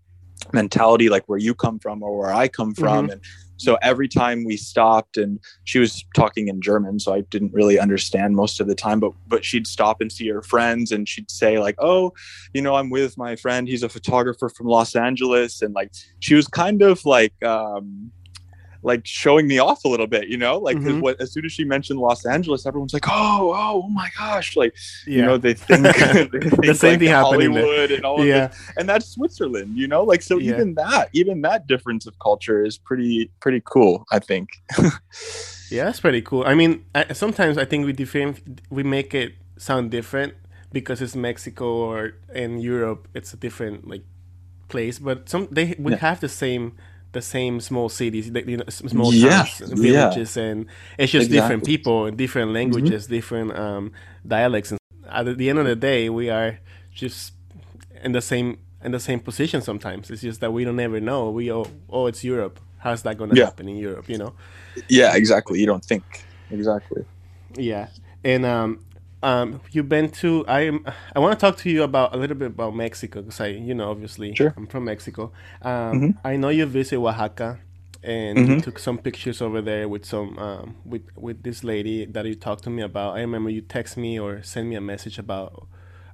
mentality 0.51 1.09
like 1.09 1.23
where 1.27 1.39
you 1.39 1.53
come 1.53 1.79
from 1.79 2.03
or 2.03 2.17
where 2.17 2.33
i 2.33 2.47
come 2.47 2.73
from. 2.73 3.09
And 3.09 3.21
so 3.57 3.77
every 3.81 4.07
time 4.07 4.43
we 4.43 4.57
stopped 4.57 5.17
and 5.17 5.39
she 5.63 5.79
was 5.79 6.03
talking 6.15 6.47
in 6.47 6.61
german 6.61 6.99
so 6.99 7.13
i 7.13 7.21
didn't 7.21 7.53
really 7.53 7.79
understand 7.79 8.35
most 8.35 8.59
of 8.59 8.67
the 8.67 8.75
time 8.75 8.99
but 8.99 9.11
but 9.27 9.45
she'd 9.45 9.67
stop 9.67 10.01
and 10.01 10.11
see 10.11 10.27
her 10.27 10.41
friends 10.41 10.91
and 10.91 11.07
she'd 11.07 11.29
say 11.29 11.59
like 11.59 11.75
oh 11.79 12.11
you 12.53 12.61
know 12.61 12.75
i'm 12.75 12.89
with 12.89 13.17
my 13.17 13.35
friend 13.35 13.67
he's 13.67 13.83
a 13.83 13.89
photographer 13.89 14.49
from 14.49 14.67
los 14.67 14.95
angeles 14.95 15.61
and 15.61 15.73
like 15.73 15.91
she 16.19 16.35
was 16.35 16.47
kind 16.47 16.81
of 16.81 17.03
like 17.05 17.33
um 17.43 18.11
like 18.83 19.01
showing 19.05 19.47
me 19.47 19.57
off 19.59 19.83
a 19.85 19.87
little 19.87 20.07
bit 20.07 20.27
you 20.27 20.37
know 20.37 20.57
like 20.59 20.77
Mhm. 20.77 21.01
what 21.01 21.19
as 21.21 21.31
soon 21.33 21.45
as 21.45 21.51
she 21.51 21.63
mentioned 21.63 21.99
los 21.99 22.25
angeles 22.25 22.65
everyone's 22.65 22.93
like 22.93 23.07
oh 23.07 23.51
oh, 23.55 23.83
oh 23.85 23.89
my 23.89 24.09
gosh 24.17 24.55
like 24.55 24.73
Yeah. 25.07 25.15
you 25.15 25.21
know 25.23 25.37
they 25.37 25.53
think, 25.67 25.83
they 26.31 26.49
think 26.49 26.75
same 26.75 26.91
like 26.91 26.99
thing 26.99 27.07
hollywood 27.11 27.91
and 27.91 28.03
all 28.05 28.19
of 28.19 28.25
this 28.25 28.27
yeah. 28.35 28.73
and 28.77 28.87
that's 28.89 29.07
Switzerland, 29.07 29.77
you 29.77 29.87
know, 29.87 30.03
like 30.03 30.21
so 30.21 30.37
Yeah. 30.37 30.51
even 30.53 30.73
that 30.75 31.09
even 31.13 31.41
that 31.41 31.67
difference 31.67 32.05
of 32.07 32.13
culture 32.19 32.65
is 32.65 32.77
pretty 32.77 33.29
pretty 33.39 33.61
cool, 33.65 34.05
I 34.11 34.19
think. 34.19 34.49
Yeah, 35.71 35.85
that's 35.85 35.99
pretty 36.01 36.21
cool. 36.21 36.43
I 36.45 36.53
mean, 36.53 36.85
I, 36.93 37.13
sometimes 37.13 37.57
I 37.57 37.65
think 37.65 37.85
we 37.85 37.93
different 37.93 38.61
we 38.69 38.83
make 38.83 39.13
it 39.15 39.33
sound 39.57 39.89
different 39.91 40.33
because 40.71 41.01
it's 41.01 41.15
Mexico 41.15 41.65
or 41.65 42.13
in 42.35 42.59
Europe 42.59 43.07
it's 43.15 43.33
a 43.33 43.37
different 43.37 43.87
like 43.87 44.03
place, 44.69 44.99
but 44.99 45.29
some 45.29 45.47
they 45.51 45.75
we 45.79 45.91
Yeah. 45.93 45.99
have 45.99 46.19
the 46.19 46.29
same 46.29 46.73
the 47.13 47.21
same 47.21 47.59
small 47.61 47.89
cities, 47.89 48.31
the- 48.31 48.43
you 48.51 48.57
know, 48.57 48.63
small 48.69 49.13
Yeah, 49.13 49.43
towns, 49.45 49.61
and 49.61 49.77
yeah. 49.79 49.91
villages, 50.09 50.37
and 50.37 50.65
it's 50.97 51.11
just 51.11 51.29
different 51.31 51.63
people, 51.63 52.05
and 52.07 52.17
different 52.17 52.51
languages, 52.51 53.07
different 53.07 53.57
um, 53.57 53.91
dialects. 54.27 54.71
And 54.71 54.79
at 55.09 55.37
the 55.37 55.49
end 55.49 55.59
of 55.59 55.65
the 55.65 55.75
day, 55.75 56.09
we 56.09 56.29
are 56.29 56.59
just 56.93 57.33
in 58.03 58.11
the 58.11 58.21
same 58.21 58.57
in 58.83 58.91
the 58.91 58.99
same 58.99 59.19
position. 59.19 59.61
Sometimes 59.61 60.11
it's 60.11 60.21
just 60.21 60.41
that 60.41 60.51
we 60.51 60.65
don't 60.65 60.79
ever 60.79 60.99
know. 60.99 61.29
We 61.29 61.51
oh, 61.51 61.67
oh 61.89 62.07
it's 62.07 62.23
Europe. 62.23 62.59
How's 62.79 63.01
that 63.03 63.17
going 63.17 63.29
to 63.29 63.37
Yeah. 63.37 63.45
happen 63.45 63.69
in 63.69 63.77
Europe? 63.77 64.09
You 64.09 64.17
know. 64.17 64.33
Yeah, 64.89 65.15
exactly. 65.15 65.59
You 65.61 65.67
don't 65.67 65.85
think 65.85 66.03
exactly. 66.51 67.05
Yeah, 67.55 67.87
and 68.23 68.45
um, 68.45 68.79
um, 69.23 69.61
you've 69.71 69.89
been 69.89 70.09
to. 70.21 70.45
I 70.47 70.61
am. 70.61 70.85
I 71.15 71.19
want 71.19 71.37
to 71.39 71.41
talk 71.45 71.57
to 71.59 71.69
you 71.69 71.83
about 71.83 72.13
a 72.13 72.17
little 72.17 72.37
bit 72.37 72.47
about 72.47 72.75
Mexico 72.75 73.21
because 73.21 73.41
I, 73.41 73.47
you 73.47 73.73
know, 73.73 73.89
obviously, 73.91 74.37
Sure. 74.37 74.55
I'm 74.57 74.67
from 74.67 74.85
Mexico. 74.85 75.31
Um, 75.61 76.01
Mhm. 76.01 76.17
I 76.23 76.37
know 76.37 76.49
you 76.49 76.65
visit 76.65 76.97
Oaxaca, 76.97 77.59
and 78.03 78.49
Mhm. 78.49 78.61
took 78.61 78.79
some 78.79 78.97
pictures 78.97 79.41
over 79.41 79.61
there 79.61 79.87
with 79.89 80.05
some 80.05 80.37
um, 80.39 80.75
with 80.85 81.03
with 81.15 81.43
this 81.43 81.63
lady 81.63 82.05
that 82.05 82.25
you 82.25 82.35
talked 82.35 82.63
to 82.65 82.69
me 82.69 82.83
about. 82.83 83.15
I 83.17 83.21
remember 83.21 83.49
you 83.49 83.61
text 83.61 83.97
me 83.97 84.19
or 84.19 84.43
send 84.43 84.69
me 84.69 84.75
a 84.75 84.81
message 84.81 85.17
about 85.19 85.67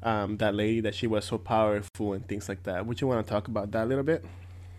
um, 0.04 0.38
that 0.38 0.56
lady 0.56 0.82
that 0.82 0.96
she 0.96 1.08
was 1.08 1.26
so 1.26 1.38
powerful 1.38 2.14
and 2.14 2.28
things 2.28 2.48
like 2.50 2.64
that. 2.64 2.86
Would 2.86 3.02
you 3.02 3.08
want 3.08 3.26
to 3.26 3.30
talk 3.30 3.48
about 3.48 3.72
that 3.72 3.86
a 3.86 3.88
little 3.88 4.04
bit? 4.04 4.24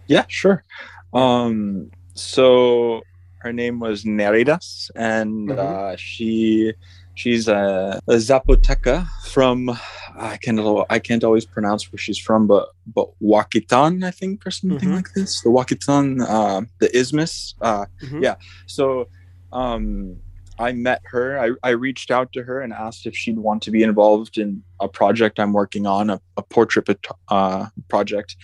Yeah, 0.06 0.24
sure. 0.28 0.64
Um 1.12 1.90
so 2.14 3.02
her 3.38 3.52
name 3.52 3.80
was 3.80 4.04
Neridas 4.04 4.90
and 4.96 5.50
Mhm. 5.50 5.58
uh 5.58 5.96
she 5.96 6.72
she's 7.14 7.48
a, 7.48 8.00
a 8.08 8.14
Zapoteca 8.14 9.06
from 9.28 9.70
I 10.18 10.36
can't 10.38 10.60
I 10.90 10.98
can't 10.98 11.24
always 11.24 11.46
pronounce 11.46 11.90
where 11.92 11.98
she's 11.98 12.18
from, 12.18 12.46
but 12.46 12.68
but 12.86 13.08
Wakitan, 13.22 14.04
I 14.04 14.10
think, 14.10 14.46
or 14.46 14.50
something 14.50 14.88
Mhm. 14.88 14.94
like 14.94 15.12
this. 15.14 15.40
The 15.42 15.50
Wakitan, 15.50 16.22
uh, 16.28 16.62
the 16.78 16.94
Isthmus. 16.96 17.54
Uh, 17.60 17.86
Mhm. 18.02 18.22
Yeah. 18.22 18.34
So 18.66 19.08
um, 19.52 20.16
I 20.58 20.72
met 20.72 21.00
her. 21.06 21.38
I, 21.40 21.50
I 21.62 21.70
reached 21.70 22.10
out 22.10 22.32
to 22.32 22.42
her 22.42 22.60
and 22.60 22.72
asked 22.72 23.06
if 23.06 23.16
she'd 23.16 23.38
want 23.38 23.62
to 23.62 23.70
be 23.70 23.82
involved 23.82 24.36
in 24.38 24.62
a 24.80 24.88
project 24.88 25.40
I'm 25.40 25.52
working 25.52 25.86
on, 25.86 26.10
a, 26.10 26.20
a 26.36 26.42
portrait 26.42 26.86
uh, 27.28 27.66
project. 27.88 28.36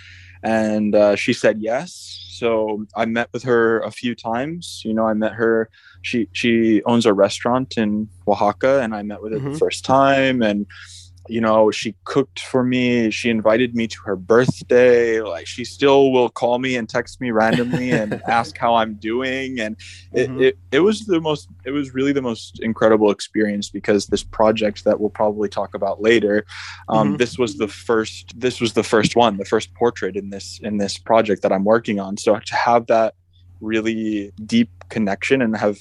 And 0.42 0.94
uh, 0.94 1.16
she 1.16 1.32
said 1.32 1.58
yes. 1.60 2.22
So 2.30 2.84
I 2.94 3.06
met 3.06 3.28
with 3.32 3.44
her 3.44 3.80
a 3.80 3.90
few 3.90 4.14
times. 4.14 4.82
You 4.84 4.92
know, 4.94 5.06
I 5.06 5.14
met 5.14 5.32
her. 5.32 5.70
She 6.02 6.28
she 6.32 6.82
owns 6.84 7.06
a 7.06 7.14
restaurant 7.14 7.74
in 7.78 8.08
Oaxaca, 8.28 8.80
and 8.82 8.94
I 8.94 9.02
met 9.02 9.22
with 9.22 9.32
her 9.32 9.40
Mhm. 9.40 9.52
the 9.52 9.58
first 9.58 9.84
time. 9.84 10.42
And 10.42 10.66
you 11.28 11.40
know, 11.40 11.70
she 11.70 11.94
cooked 12.04 12.40
for 12.40 12.62
me. 12.62 13.10
She 13.10 13.30
invited 13.30 13.74
me 13.74 13.86
to 13.88 13.96
her 14.04 14.16
birthday. 14.16 15.20
Like 15.20 15.46
she 15.46 15.64
still 15.64 16.12
will 16.12 16.28
call 16.28 16.58
me 16.58 16.76
and 16.76 16.88
text 16.88 17.20
me 17.20 17.30
randomly 17.30 17.92
and 17.92 18.20
ask 18.28 18.56
how 18.58 18.74
I'm 18.76 18.94
doing. 18.94 19.58
And 19.60 19.76
it, 20.12 20.28
Mhm. 20.30 20.40
it, 20.40 20.58
it 20.72 20.80
was 20.80 21.06
the 21.06 21.20
most, 21.20 21.48
it 21.64 21.70
was 21.70 21.94
really 21.94 22.12
the 22.12 22.22
most 22.22 22.60
incredible 22.60 23.10
experience 23.10 23.70
because 23.70 24.06
this 24.06 24.22
project 24.24 24.84
that 24.84 25.00
we'll 25.00 25.10
probably 25.10 25.48
talk 25.48 25.74
about 25.74 26.00
later, 26.00 26.44
um, 26.88 27.14
Mhm. 27.14 27.18
this 27.18 27.38
was 27.38 27.56
the 27.56 27.68
first, 27.68 28.32
this 28.38 28.60
was 28.60 28.72
the 28.74 28.84
first 28.84 29.16
one, 29.16 29.36
the 29.36 29.44
first 29.44 29.74
portrait 29.74 30.16
in 30.16 30.30
this, 30.30 30.58
in 30.62 30.78
this 30.78 30.98
project 30.98 31.42
that 31.42 31.52
I'm 31.52 31.64
working 31.64 32.00
on. 32.00 32.16
So 32.16 32.38
to 32.38 32.54
have 32.54 32.86
that 32.86 33.14
really 33.60 34.32
deep 34.44 34.70
connection 34.90 35.42
and 35.42 35.56
have, 35.56 35.78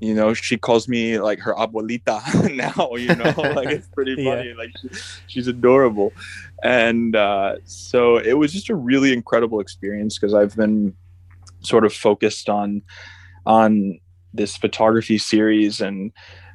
you 0.00 0.14
know, 0.14 0.34
she 0.34 0.56
calls 0.58 0.88
me 0.88 1.18
like 1.18 1.38
her 1.40 1.54
abuelita 1.54 2.54
now, 2.54 2.96
you 2.96 3.14
know, 3.16 3.32
like 3.54 3.68
it's 3.70 3.88
pretty 3.88 4.14
Yeah. 4.18 4.36
funny. 4.36 4.54
Like 4.54 4.70
she, 4.80 4.88
she's 5.26 5.46
adorable. 5.48 6.12
And 6.62 7.16
uh, 7.16 7.56
so 7.64 8.16
it 8.18 8.34
was 8.34 8.52
just 8.52 8.68
a 8.70 8.74
really 8.74 9.12
incredible 9.12 9.60
experience 9.60 10.18
because 10.18 10.34
I've 10.34 10.54
been 10.56 10.94
sort 11.62 11.84
of 11.86 11.92
focused 11.94 12.48
on, 12.48 12.82
on 13.46 13.98
this 14.34 14.56
photography 14.56 15.18
series 15.18 15.80
and 15.80 16.12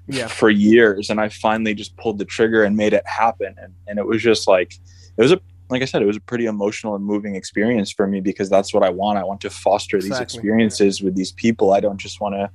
Yeah. 0.07 0.27
for 0.27 0.49
years. 0.49 1.09
And 1.09 1.19
I 1.19 1.29
finally 1.29 1.73
just 1.73 1.95
pulled 1.97 2.19
the 2.19 2.25
trigger 2.25 2.63
and 2.63 2.75
made 2.77 2.93
it 2.93 3.05
happen. 3.07 3.55
And, 3.57 3.73
and 3.87 3.97
it 3.97 4.05
was 4.05 4.21
just 4.21 4.47
like, 4.47 4.73
it 5.17 5.21
was 5.21 5.31
a, 5.31 5.39
like 5.69 5.81
I 5.81 5.85
said, 5.85 6.01
it 6.01 6.05
was 6.05 6.17
a 6.17 6.21
pretty 6.21 6.45
emotional 6.45 6.95
and 6.95 7.03
moving 7.05 7.35
experience 7.35 7.91
for 7.91 8.05
me 8.05 8.19
because 8.19 8.49
that's 8.49 8.73
what 8.73 8.83
I 8.83 8.89
want. 8.89 9.17
I 9.17 9.23
want 9.23 9.41
to 9.41 9.49
foster 9.49 9.97
these 9.97 10.07
Exactly. 10.11 10.37
experiences 10.39 11.01
with 11.01 11.15
these 11.15 11.31
people. 11.31 11.71
I 11.73 11.79
don't 11.79 11.97
just 11.97 12.19
want 12.21 12.35
to, 12.35 12.51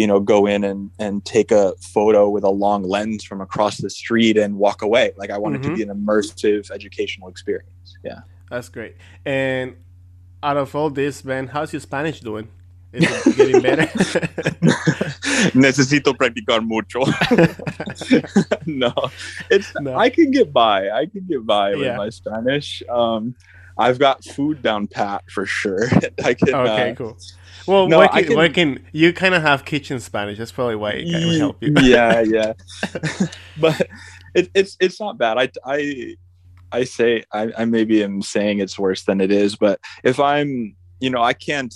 you 0.00 0.06
know, 0.06 0.18
go 0.18 0.46
in 0.46 0.64
and, 0.64 0.90
and 0.98 1.24
take 1.24 1.50
a 1.52 1.74
photo 1.96 2.28
with 2.34 2.44
a 2.44 2.48
long 2.64 2.82
lens 2.82 3.22
from 3.28 3.40
across 3.40 3.76
the 3.84 3.90
street 3.90 4.36
and 4.42 4.56
walk 4.56 4.80
away. 4.82 5.12
Like 5.20 5.30
I 5.30 5.38
want 5.42 5.56
it 5.56 5.60
Mhm. 5.62 5.66
to 5.68 5.74
be 5.76 5.82
an 5.82 5.90
immersive 5.90 6.70
educational 6.70 7.28
experience. 7.28 7.88
Yeah. 8.02 8.20
That's 8.50 8.68
great. 8.70 8.94
And 9.26 9.76
out 10.42 10.56
of 10.56 10.74
all 10.74 10.90
this, 10.90 11.22
man 11.24 11.48
how's 11.48 11.72
your 11.74 11.80
Spanish 11.90 12.20
doing? 12.20 12.48
Is 12.92 13.04
it 13.26 13.36
getting 13.36 13.60
better? 13.62 13.86
Necesito 15.54 16.10
practicar 16.20 16.60
mucho. 16.66 17.00
no, 18.66 18.92
it's 19.50 19.72
No. 19.80 19.96
I 19.96 20.10
can 20.10 20.30
get 20.30 20.52
by. 20.52 20.88
I 20.90 21.06
can 21.06 21.24
get 21.28 21.46
by 21.46 21.74
with 21.76 21.96
my 21.96 22.08
Spanish. 22.10 22.82
Um, 22.88 23.34
I've 23.78 23.98
got 23.98 24.24
food 24.24 24.60
down 24.62 24.86
pat 24.88 25.22
for 25.30 25.46
sure. 25.46 25.84
I 26.24 26.34
can. 26.34 26.54
okay, 26.54 26.90
uh, 26.90 26.94
cool. 26.94 27.16
Well, 27.66 27.88
no, 27.88 27.98
working, 27.98 28.24
can- 28.24 28.36
working, 28.36 28.78
you 28.92 29.12
kind 29.12 29.34
of 29.34 29.42
have 29.42 29.64
kitchen 29.64 30.00
Spanish. 30.00 30.38
That's 30.38 30.52
probably 30.52 30.76
why 30.76 30.92
it 30.92 31.10
kind 31.10 31.24
of 31.24 31.36
help 31.36 31.62
you. 31.62 31.74
yeah, 31.82 32.20
yeah. 32.20 32.52
but 33.58 33.88
it, 34.34 34.50
it's 34.54 34.76
it's 34.80 35.00
not 35.00 35.18
bad. 35.18 35.38
I 35.38 35.50
I 35.64 36.16
I 36.72 36.84
say 36.84 37.24
I, 37.32 37.52
I 37.58 37.64
maybe 37.64 38.02
am 38.02 38.22
saying 38.22 38.60
it's 38.60 38.78
worse 38.78 39.04
than 39.04 39.20
it 39.20 39.30
is, 39.30 39.56
but 39.56 39.80
if 40.04 40.20
I'm 40.20 40.76
you 41.00 41.10
know 41.10 41.22
I 41.22 41.32
can't 41.32 41.74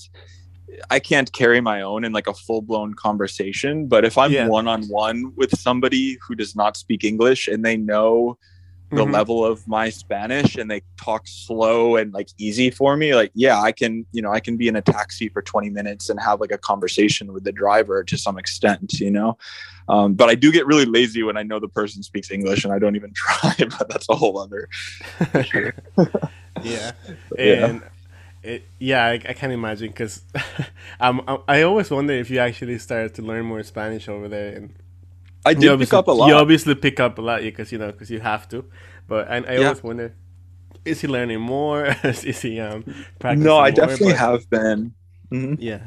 I 0.90 0.98
can't 0.98 1.32
carry 1.32 1.60
my 1.60 1.82
own 1.82 2.04
in 2.04 2.12
like 2.12 2.26
a 2.26 2.34
full 2.34 2.62
blown 2.62 2.94
conversation. 2.94 3.86
But 3.86 4.04
if 4.04 4.18
I'm 4.18 4.48
one 4.48 4.68
on 4.68 4.84
one 4.84 5.32
with 5.36 5.58
somebody 5.58 6.18
who 6.26 6.34
does 6.34 6.56
not 6.56 6.76
speak 6.76 7.04
English 7.04 7.48
and 7.48 7.64
they 7.64 7.76
know 7.76 8.38
the 8.94 9.04
Mhm. 9.04 9.12
level 9.12 9.44
of 9.44 9.66
my 9.66 9.90
Spanish 9.90 10.56
and 10.56 10.70
they 10.70 10.82
talk 11.02 11.22
slow 11.26 11.96
and 11.96 12.12
like 12.12 12.28
easy 12.38 12.70
for 12.70 12.96
me, 12.96 13.14
like 13.14 13.30
yeah, 13.34 13.60
I 13.60 13.72
can, 13.72 14.06
you 14.12 14.22
know, 14.22 14.32
I 14.32 14.40
can 14.40 14.56
be 14.56 14.68
in 14.68 14.76
a 14.76 14.82
taxi 14.82 15.28
for 15.28 15.42
20 15.42 15.70
minutes 15.70 16.08
and 16.10 16.20
have 16.20 16.40
like 16.40 16.52
a 16.52 16.58
conversation 16.58 17.32
with 17.32 17.44
the 17.44 17.52
driver 17.52 18.04
to 18.04 18.16
some 18.18 18.38
extent, 18.38 18.94
you 19.00 19.10
know. 19.10 19.36
Um, 19.88 20.14
but 20.14 20.28
I 20.30 20.34
do 20.34 20.50
get 20.52 20.66
really 20.66 20.86
lazy 20.86 21.22
when 21.22 21.36
I 21.36 21.42
know 21.42 21.60
the 21.60 21.68
person 21.68 22.02
speaks 22.02 22.30
English 22.30 22.64
and 22.64 22.72
I 22.72 22.78
don't 22.78 22.96
even 22.96 23.12
try, 23.14 23.54
but 23.58 23.88
that's 23.88 24.08
a 24.08 24.14
whole 24.14 24.38
other 24.38 24.68
yeah, 26.62 26.92
Yeah. 27.36 27.66
and 27.66 27.82
it, 28.42 28.68
yeah, 28.78 29.06
I, 29.06 29.12
I 29.14 29.32
can 29.32 29.50
imagine 29.50 29.88
because 29.88 30.22
um, 31.00 31.22
I, 31.26 31.38
I 31.48 31.62
always 31.62 31.90
wonder 31.90 32.12
if 32.12 32.30
you 32.30 32.38
actually 32.38 32.78
started 32.78 33.14
to 33.14 33.22
learn 33.22 33.46
more 33.46 33.62
Spanish 33.62 34.08
over 34.08 34.28
there, 34.28 34.54
and 34.56 34.74
I 35.44 35.54
did 35.54 35.78
pick 35.78 35.92
up 35.92 36.08
a 36.08 36.12
lot. 36.12 36.28
You 36.28 36.34
obviously 36.34 36.74
pick 36.74 37.00
up 37.00 37.18
a 37.18 37.22
lot 37.22 37.40
because 37.42 37.70
you 37.72 37.78
know 37.78 37.92
because 37.92 38.10
you 38.10 38.20
have 38.20 38.48
to, 38.50 38.64
but 39.08 39.28
I, 39.30 39.36
I 39.36 39.52
Yeah. 39.58 39.66
always 39.68 39.82
wonder. 39.82 40.14
Is 40.84 41.00
he 41.00 41.08
learning 41.08 41.40
more? 41.40 41.86
is 42.04 42.42
he 42.42 42.60
um 42.60 42.84
practicing 43.18 43.44
no, 43.46 43.56
I 43.58 43.70
more? 43.70 43.70
definitely 43.72 44.12
But- 44.12 44.18
have 44.18 44.50
been. 44.50 44.94
Mhm. 45.32 45.56
Yeah. 45.60 45.80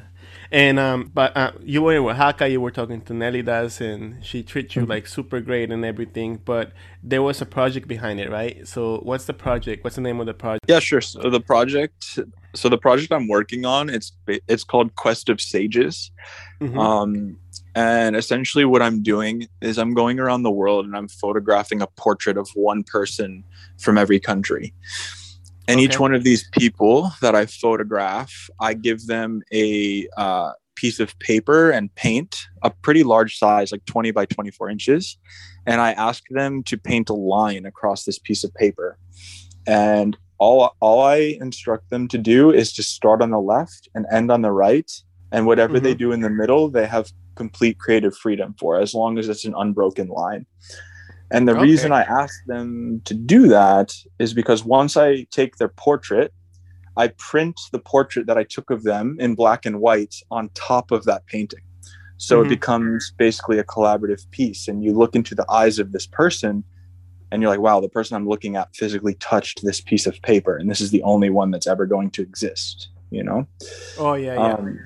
And 0.50 0.80
um, 0.80 1.12
but 1.14 1.36
uh, 1.36 1.52
you 1.62 1.82
were 1.82 1.94
in 1.96 2.04
Oaxaca. 2.04 2.48
You 2.50 2.62
were 2.62 2.72
talking 2.72 3.02
to 3.02 3.14
Nelly 3.14 3.42
Das, 3.42 3.82
and 3.82 4.24
she 4.24 4.44
treats 4.44 4.72
Mm-hmm. 4.74 4.80
you 4.82 4.86
like 4.96 5.06
super 5.08 5.42
great 5.42 5.72
and 5.72 5.84
everything. 5.84 6.40
But 6.46 6.72
there 7.04 7.22
was 7.22 7.42
a 7.42 7.46
project 7.46 7.88
behind 7.88 8.20
it, 8.22 8.30
right? 8.32 8.66
So 8.68 9.00
what's 9.04 9.26
the 9.26 9.34
project? 9.34 9.84
What's 9.84 9.98
the 9.98 10.02
name 10.02 10.20
of 10.22 10.26
the 10.26 10.34
project? 10.34 10.64
Yeah, 10.70 10.80
sure. 10.80 11.02
So 11.02 11.30
the 11.30 11.42
project, 11.42 12.18
so 12.56 12.70
the 12.70 12.78
project 12.78 13.12
I'm 13.12 13.28
working 13.28 13.66
on, 13.66 13.90
it's 13.90 14.14
it's 14.48 14.64
called 14.64 14.96
Quest 14.96 15.28
of 15.30 15.42
Sages. 15.42 16.12
Mhm. 16.62 16.78
Um, 16.80 17.38
and 17.78 18.16
essentially, 18.16 18.66
what 18.66 18.82
I'm 18.82 19.04
doing 19.04 19.48
is 19.62 19.78
I'm 19.78 19.94
going 19.94 20.18
around 20.18 20.42
the 20.42 20.50
world 20.50 20.88
and 20.88 20.98
I'm 20.98 21.08
photographing 21.08 21.80
a 21.80 21.86
portrait 21.86 22.36
of 22.36 22.50
one 22.56 22.84
person 22.84 23.44
from 23.78 24.00
every 24.00 24.20
country. 24.20 24.74
And 25.68 25.80
each 25.80 26.00
one 26.00 26.16
of 26.16 26.24
these 26.24 26.50
people 26.54 27.12
that 27.22 27.36
I 27.36 27.46
photograph, 27.46 28.50
I 28.60 28.74
give 28.74 29.06
them 29.06 29.44
a 29.54 30.08
uh, 30.18 30.54
piece 30.74 31.00
of 31.00 31.20
paper 31.20 31.70
and 31.70 31.94
paint, 31.94 32.48
a 32.64 32.72
pretty 32.72 33.04
large 33.04 33.38
size, 33.38 33.72
like 33.72 33.86
20 33.86 34.10
by 34.10 34.26
24 34.26 34.72
inches. 34.72 35.16
And 35.68 35.80
I 35.80 35.92
ask 35.92 36.24
them 36.32 36.64
to 36.64 36.80
paint 36.80 37.10
a 37.10 37.14
line 37.14 37.68
across 37.68 38.06
this 38.06 38.18
piece 38.18 38.44
of 38.44 38.52
paper. 38.56 38.98
And 39.68 40.18
all, 40.40 40.76
all 40.80 41.04
I 41.04 41.38
instruct 41.40 41.92
them 41.92 42.08
to 42.08 42.18
do 42.18 42.50
is 42.50 42.74
to 42.74 42.82
start 42.82 43.22
on 43.22 43.30
the 43.30 43.40
left 43.40 43.88
and 43.94 44.08
end 44.12 44.32
on 44.32 44.42
the 44.42 44.52
right. 44.52 44.92
And 45.32 45.46
whatever 45.46 45.80
they 45.80 45.94
do 45.94 46.12
in 46.12 46.22
the 46.22 46.30
middle, 46.30 46.70
they 46.70 46.88
have 46.88 47.12
complete 47.36 47.80
creative 47.80 48.16
freedom 48.16 48.56
for, 48.60 48.80
as 48.80 48.94
long 48.94 49.18
as 49.18 49.30
it's 49.30 49.46
an 49.46 49.54
unbroken 49.58 50.08
line. 50.08 50.46
And 51.32 51.48
the 51.48 51.54
Okay. 51.54 51.62
reason 51.64 51.92
I 51.92 52.04
ask 52.04 52.34
them 52.46 53.02
to 53.06 53.14
do 53.14 53.48
that 53.48 53.94
is 54.20 54.34
because 54.34 54.64
once 54.64 54.96
I 54.96 55.28
take 55.32 55.58
their 55.58 55.68
portrait, 55.68 56.34
I 56.96 57.10
print 57.18 57.60
the 57.72 57.80
portrait 57.80 58.26
that 58.28 58.38
I 58.38 58.44
took 58.44 58.70
of 58.70 58.84
them 58.84 59.18
in 59.20 59.36
black 59.36 59.66
and 59.66 59.80
white 59.82 60.16
on 60.32 60.50
top 60.56 60.92
of 60.92 61.04
that 61.04 61.28
painting. 61.28 61.62
So 62.18 62.40
Mhm. 62.40 62.46
it 62.46 62.50
becomes 62.50 63.14
basically 63.18 63.60
a 63.60 63.64
collaborative 63.64 64.26
piece. 64.32 64.68
And 64.68 64.84
you 64.84 64.94
look 64.94 65.16
into 65.16 65.36
the 65.36 65.46
eyes 65.52 65.78
of 65.78 65.92
this 65.92 66.08
person 66.08 66.64
and 67.30 67.42
you're 67.42 67.52
like, 67.52 67.60
wow, 67.60 67.82
the 67.82 67.90
person 67.90 68.16
I'm 68.16 68.28
looking 68.28 68.56
at 68.56 68.74
physically 68.74 69.14
touched 69.16 69.64
this 69.64 69.82
piece 69.82 70.08
of 70.08 70.20
paper. 70.22 70.56
And 70.58 70.72
this 70.72 70.82
is 70.82 70.92
the 70.92 71.04
only 71.04 71.30
one 71.30 71.52
that's 71.52 71.68
ever 71.68 71.86
going 71.86 72.10
to 72.12 72.22
exist, 72.22 72.90
you 73.12 73.24
know? 73.24 73.48
Oh 73.98 74.16
yeah, 74.16 74.34
yeah. 74.36 74.54
Um, 74.54 74.80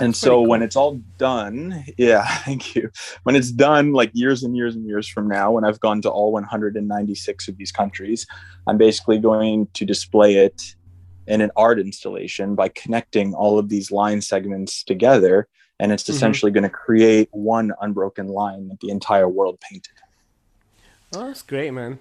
and 0.00 0.10
That's 0.10 0.18
so 0.18 0.36
pretty 0.38 0.48
when 0.50 0.62
it's 0.62 0.76
all 0.76 1.00
done, 1.18 1.84
yeah, 1.98 2.26
thank 2.38 2.74
you. 2.74 2.90
When 3.24 3.36
it's 3.36 3.50
done, 3.50 3.92
like 3.92 4.10
years 4.14 4.42
and 4.42 4.56
years 4.56 4.74
and 4.74 4.86
years 4.86 5.08
from 5.08 5.28
now, 5.28 5.52
when 5.52 5.64
I've 5.64 5.80
gone 5.80 6.02
to 6.02 6.10
all 6.10 6.32
196 6.32 7.48
of 7.48 7.56
these 7.56 7.72
countries, 7.72 8.26
I'm 8.66 8.78
basically 8.78 9.18
going 9.18 9.68
to 9.74 9.84
display 9.84 10.36
it 10.36 10.60
in 11.26 11.40
an 11.40 11.50
art 11.56 11.78
installation 11.80 12.54
by 12.54 12.68
connecting 12.68 13.34
all 13.34 13.58
of 13.58 13.68
these 13.68 13.90
line 13.90 14.20
segments 14.20 14.84
together. 14.84 15.48
And 15.78 15.92
it's 15.92 16.04
Mhm. 16.04 16.10
essentially 16.10 16.52
going 16.52 16.64
to 16.64 16.70
create 16.70 17.28
one 17.32 17.72
unbroken 17.80 18.28
line 18.28 18.68
that 18.68 18.80
the 18.80 18.90
entire 18.90 19.28
world 19.28 19.60
painted. 19.60 19.92
oh, 21.14 21.26
that's 21.26 21.42
great, 21.42 21.70
man. 21.72 21.98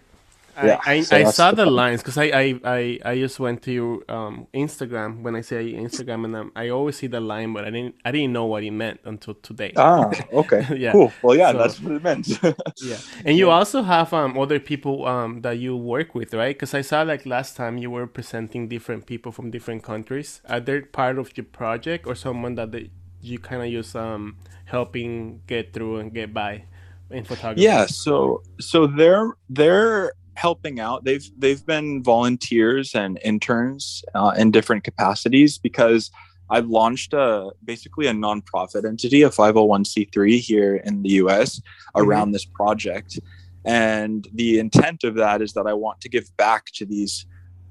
Yeah, 0.61 0.79
I, 0.85 0.93
I, 0.95 1.01
so 1.01 1.15
I 1.17 1.23
saw 1.25 1.51
the 1.51 1.65
the 1.65 1.65
lines 1.65 2.01
because 2.01 2.17
I, 2.17 2.25
I, 2.25 2.59
I, 2.63 2.99
I 3.05 3.15
just 3.19 3.39
went 3.39 3.61
to 3.63 3.71
your 3.71 4.03
um, 4.09 4.47
Instagram 4.53 5.21
when 5.23 5.35
I 5.35 5.41
say 5.41 5.73
Instagram 5.73 6.25
and 6.25 6.35
um, 6.35 6.51
I 6.55 6.69
always 6.69 6.97
see 6.97 7.07
the 7.07 7.19
line 7.19 7.53
but 7.53 7.65
I 7.65 7.71
didn't 7.71 7.95
I 8.05 8.11
didn't 8.11 8.33
know 8.33 8.45
what 8.45 8.63
it 8.63 8.71
meant 8.71 8.99
until 9.05 9.33
today. 9.35 9.73
Ah, 9.77 10.09
okay. 10.33 10.65
Yeah. 10.77 10.91
Cool. 10.93 11.11
Well, 11.21 11.35
yeah, 11.35 11.51
So- 11.51 11.57
that's 11.57 11.81
what 11.81 11.93
it 11.93 12.03
meant. 12.03 12.27
Yeah, 12.81 12.97
and 13.25 13.37
you 13.37 13.49
also 13.49 13.83
have 13.83 14.13
um 14.13 14.37
other 14.37 14.59
people 14.59 15.05
um 15.07 15.41
that 15.41 15.57
you 15.59 15.75
work 15.77 16.13
with, 16.15 16.33
right? 16.33 16.55
Because 16.55 16.73
I 16.73 16.81
saw 16.81 17.01
like 17.03 17.25
last 17.25 17.55
time 17.55 17.77
you 17.77 17.89
were 17.91 18.07
presenting 18.07 18.67
different 18.67 19.05
people 19.05 19.31
from 19.31 19.51
different 19.51 19.83
countries. 19.83 20.41
Are 20.49 20.59
they 20.59 20.81
part 20.81 21.17
of 21.17 21.35
your 21.37 21.45
project 21.45 22.05
or 22.07 22.15
someone 22.15 22.55
that 22.55 22.71
they, 22.71 22.91
you 23.21 23.39
kind 23.39 23.61
of 23.63 23.69
use 23.69 23.95
um 23.95 24.37
helping 24.65 25.41
get 25.47 25.73
through 25.73 25.97
and 25.97 26.13
get 26.13 26.33
by 26.33 26.65
in 27.09 27.23
photography? 27.23 27.61
yeah 27.61 27.85
so 27.85 28.41
so 28.59 28.87
they're 28.87 29.33
they're 29.49 30.13
helping 30.35 30.79
out. 30.79 31.03
They've 31.03 31.27
they've 31.37 31.65
been 31.65 32.03
volunteers 32.03 32.93
and 32.93 33.19
interns 33.23 34.03
uh, 34.13 34.33
in 34.37 34.51
different 34.51 34.83
capacities 34.83 35.57
because 35.57 36.11
i've 36.51 36.67
launched 36.67 37.11
a 37.13 37.49
basically 37.63 38.05
a 38.05 38.11
nonprofit 38.11 38.85
entity 38.87 39.23
a 39.23 39.29
501c3 39.29 40.39
here 40.39 40.75
in 40.75 41.01
the 41.01 41.09
us 41.09 41.59
around 41.95 42.31
this 42.33 42.45
project. 42.45 43.19
And 43.65 44.27
the 44.31 44.59
intent 44.59 45.03
of 45.03 45.15
that 45.15 45.41
is 45.41 45.53
that 45.53 45.65
i 45.65 45.73
want 45.73 46.01
to 46.01 46.09
give 46.09 46.27
back 46.37 46.65
to 46.75 46.85
these 46.85 47.25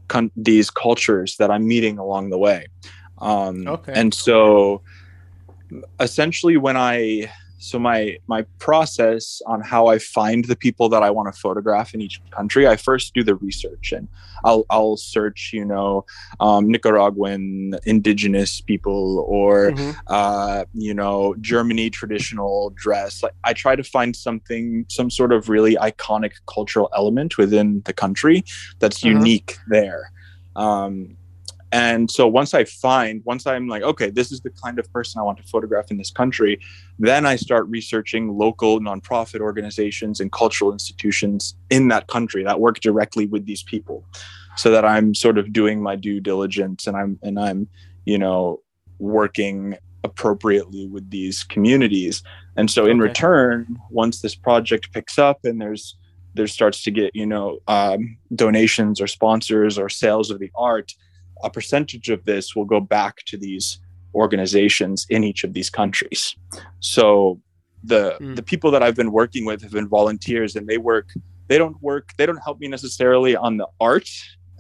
con- 0.09 0.33
these 0.35 0.71
cultures 0.71 1.37
that 1.37 1.51
i'm 1.53 1.69
meeting 1.69 1.99
along 1.99 2.31
the 2.31 2.39
way. 2.39 2.67
Um, 3.19 3.69
Okay. 3.69 3.93
and 3.95 4.13
so 4.13 4.83
essentially 6.01 6.57
when 6.57 6.77
i 6.77 7.31
so 7.65 7.79
my 7.79 8.17
my 8.29 8.45
process 8.59 9.41
on 9.47 9.61
how 9.63 9.87
i 9.87 9.99
find 9.99 10.45
the 10.47 10.57
people 10.57 10.89
that 10.89 11.03
i 11.03 11.11
want 11.11 11.27
to 11.33 11.41
photograph 11.41 11.95
in 11.95 12.01
each 12.07 12.21
country 12.39 12.67
i 12.69 12.77
first 12.77 13.15
do 13.15 13.23
the 13.25 13.35
research 13.37 13.93
and 13.97 14.07
i'll 14.45 14.65
i'll 14.71 14.97
search 14.97 15.51
you 15.53 15.65
know 15.65 16.05
um, 16.41 16.71
nicaraguan 16.71 17.75
indigenous 17.87 18.61
people 18.61 19.25
or 19.27 19.73
Mhm. 19.73 19.97
uh, 20.09 20.65
you 20.75 20.95
know 20.95 21.35
germany 21.41 21.89
traditional 21.91 22.71
dress 22.85 23.23
like 23.23 23.33
i 23.45 23.53
try 23.53 23.75
to 23.75 23.85
find 23.97 24.15
something 24.15 24.85
some 24.89 25.09
sort 25.11 25.33
of 25.33 25.49
really 25.49 25.75
iconic 25.77 26.33
cultural 26.47 26.89
element 26.95 27.39
within 27.39 27.81
the 27.87 27.93
country 27.93 28.45
that's 28.81 29.03
Uh-huh. 29.03 29.15
unique 29.17 29.57
there 29.69 30.11
um, 30.57 31.17
and 31.75 32.09
so 32.09 32.27
once 32.29 32.55
i 32.55 32.63
find 32.65 33.21
once 33.25 33.47
i'm 33.47 33.67
like 33.67 33.83
okay 33.83 34.09
this 34.09 34.31
is 34.31 34.41
the 34.43 34.51
kind 34.65 34.79
of 34.79 34.91
person 34.93 35.21
i 35.21 35.23
want 35.23 35.37
to 35.37 35.43
photograph 35.45 35.91
in 35.91 35.97
this 35.99 36.11
country 36.11 36.59
then 37.01 37.27
i 37.27 37.35
start 37.35 37.67
researching 37.69 38.39
local 38.39 38.81
nonprofit 38.81 39.41
organizations 39.41 40.21
and 40.21 40.31
cultural 40.31 40.73
institutions 40.73 41.57
in 41.71 41.89
that 41.89 42.07
country 42.07 42.45
that 42.45 42.61
work 42.61 42.79
directly 42.81 43.27
with 43.27 43.45
these 43.45 43.63
people 43.65 44.05
so 44.57 44.71
that 44.71 44.85
i'm 44.85 45.15
sort 45.15 45.37
of 45.37 45.53
doing 45.53 45.83
my 45.83 45.97
due 45.97 46.21
diligence 46.21 46.87
and 46.87 46.97
i'm 46.97 47.19
and 47.23 47.39
i'm 47.41 47.69
you 48.05 48.17
know 48.17 48.61
working 49.01 49.77
appropriately 50.05 50.87
with 50.87 51.11
these 51.11 51.43
communities 51.43 52.23
and 52.57 52.71
so 52.71 52.87
in 52.87 53.01
Okay. 53.01 53.09
return 53.09 53.79
once 53.91 54.21
this 54.21 54.37
project 54.37 54.93
picks 54.93 55.19
up 55.19 55.41
and 55.45 55.61
there's 55.61 55.97
there 56.35 56.47
starts 56.47 56.83
to 56.83 56.91
get 56.91 57.15
you 57.15 57.27
know 57.27 57.59
um, 57.69 58.17
donations 58.35 59.01
or 59.01 59.07
sponsors 59.07 59.79
or 59.79 59.89
sales 59.89 60.31
of 60.31 60.39
the 60.39 60.51
art 60.55 60.93
a 61.49 61.51
percentage 61.59 62.09
of 62.17 62.21
this 62.31 62.45
will 62.57 62.65
go 62.75 62.81
back 62.81 63.15
to 63.31 63.37
these 63.47 63.67
organizations 64.15 65.07
in 65.11 65.21
each 65.31 65.43
of 65.47 65.51
these 65.57 65.71
countries 65.81 66.23
so 66.81 67.05
the 67.93 68.03
Mm. 68.21 68.35
the 68.39 68.43
people 68.53 68.71
that 68.75 68.83
i've 68.85 68.99
been 69.03 69.13
working 69.21 69.45
with 69.49 69.59
have 69.65 69.75
been 69.79 69.89
volunteers 70.01 70.51
and 70.57 70.65
they 70.71 70.79
work 70.93 71.07
they 71.49 71.59
don't 71.63 71.79
work 71.91 72.05
they 72.19 72.27
don't 72.29 72.43
help 72.49 72.57
me 72.63 72.69
necessarily 72.77 73.33
on 73.47 73.53
the 73.63 73.69
art 73.91 74.09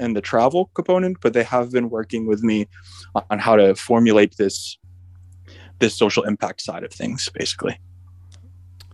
and 0.02 0.10
the 0.18 0.24
travel 0.32 0.62
component 0.78 1.14
but 1.24 1.30
they 1.36 1.46
have 1.56 1.66
been 1.76 1.88
working 1.98 2.22
with 2.30 2.40
me 2.50 2.58
on 3.30 3.38
how 3.46 3.54
to 3.62 3.66
formulate 3.90 4.32
this 4.42 4.56
this 5.82 5.94
social 6.04 6.22
impact 6.32 6.58
side 6.68 6.84
of 6.88 6.92
things 7.00 7.20
basically 7.40 7.74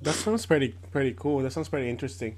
That 0.06 0.14
sounds 0.24 0.44
pretty 0.50 0.70
pretty 0.94 1.12
cool. 1.22 1.36
That 1.44 1.52
sounds 1.56 1.68
pretty 1.68 1.88
interesting, 1.94 2.32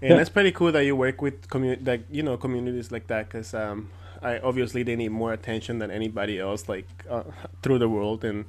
and 0.00 0.10
Yeah. 0.10 0.16
that's 0.18 0.32
pretty 0.36 0.52
cool 0.58 0.70
that 0.76 0.84
you 0.88 0.94
work 1.06 1.18
with 1.26 1.36
community 1.54 1.82
like 1.90 2.02
you 2.16 2.22
know 2.26 2.36
communities 2.44 2.88
like 2.94 3.06
that 3.12 3.22
because 3.28 3.50
um, 3.64 3.78
I 4.22 4.38
obviously 4.38 4.82
they 4.82 4.96
need 4.96 5.10
more 5.10 5.32
attention 5.32 5.78
than 5.78 5.90
anybody 5.90 6.38
else 6.38 6.68
like 6.68 6.86
uh, 7.08 7.24
through 7.62 7.78
the 7.78 7.88
world 7.88 8.24
and 8.24 8.44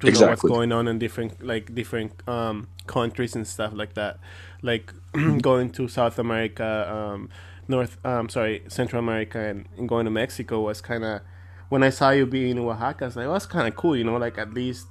to 0.00 0.10
know 0.10 0.26
what's 0.28 0.42
going 0.42 0.72
on 0.72 0.88
in 0.88 0.98
different 0.98 1.44
like 1.44 1.74
different 1.74 2.26
um, 2.28 2.68
countries 2.86 3.34
and 3.34 3.46
stuff 3.46 3.72
like 3.74 3.94
that. 3.94 4.18
Like 4.62 4.92
going 5.40 5.70
to 5.70 5.88
South 5.88 6.18
America, 6.18 6.92
um, 6.92 7.28
North 7.68 8.04
um, 8.04 8.28
sorry 8.28 8.64
Central 8.68 9.00
America, 9.00 9.38
and, 9.38 9.66
and 9.76 9.88
going 9.88 10.04
to 10.04 10.10
Mexico 10.10 10.62
was 10.62 10.80
kind 10.80 11.04
of 11.04 11.20
when 11.68 11.82
I 11.82 11.90
saw 11.90 12.10
you 12.10 12.26
being 12.26 12.50
in 12.52 12.58
Oaxaca, 12.58 13.04
I 13.04 13.08
was 13.08 13.16
like, 13.16 13.26
oh, 13.26 13.32
that's 13.32 13.46
kind 13.46 13.66
of 13.66 13.74
cool, 13.76 13.96
you 13.96 14.04
know, 14.04 14.16
like 14.16 14.38
at 14.38 14.52
least 14.52 14.86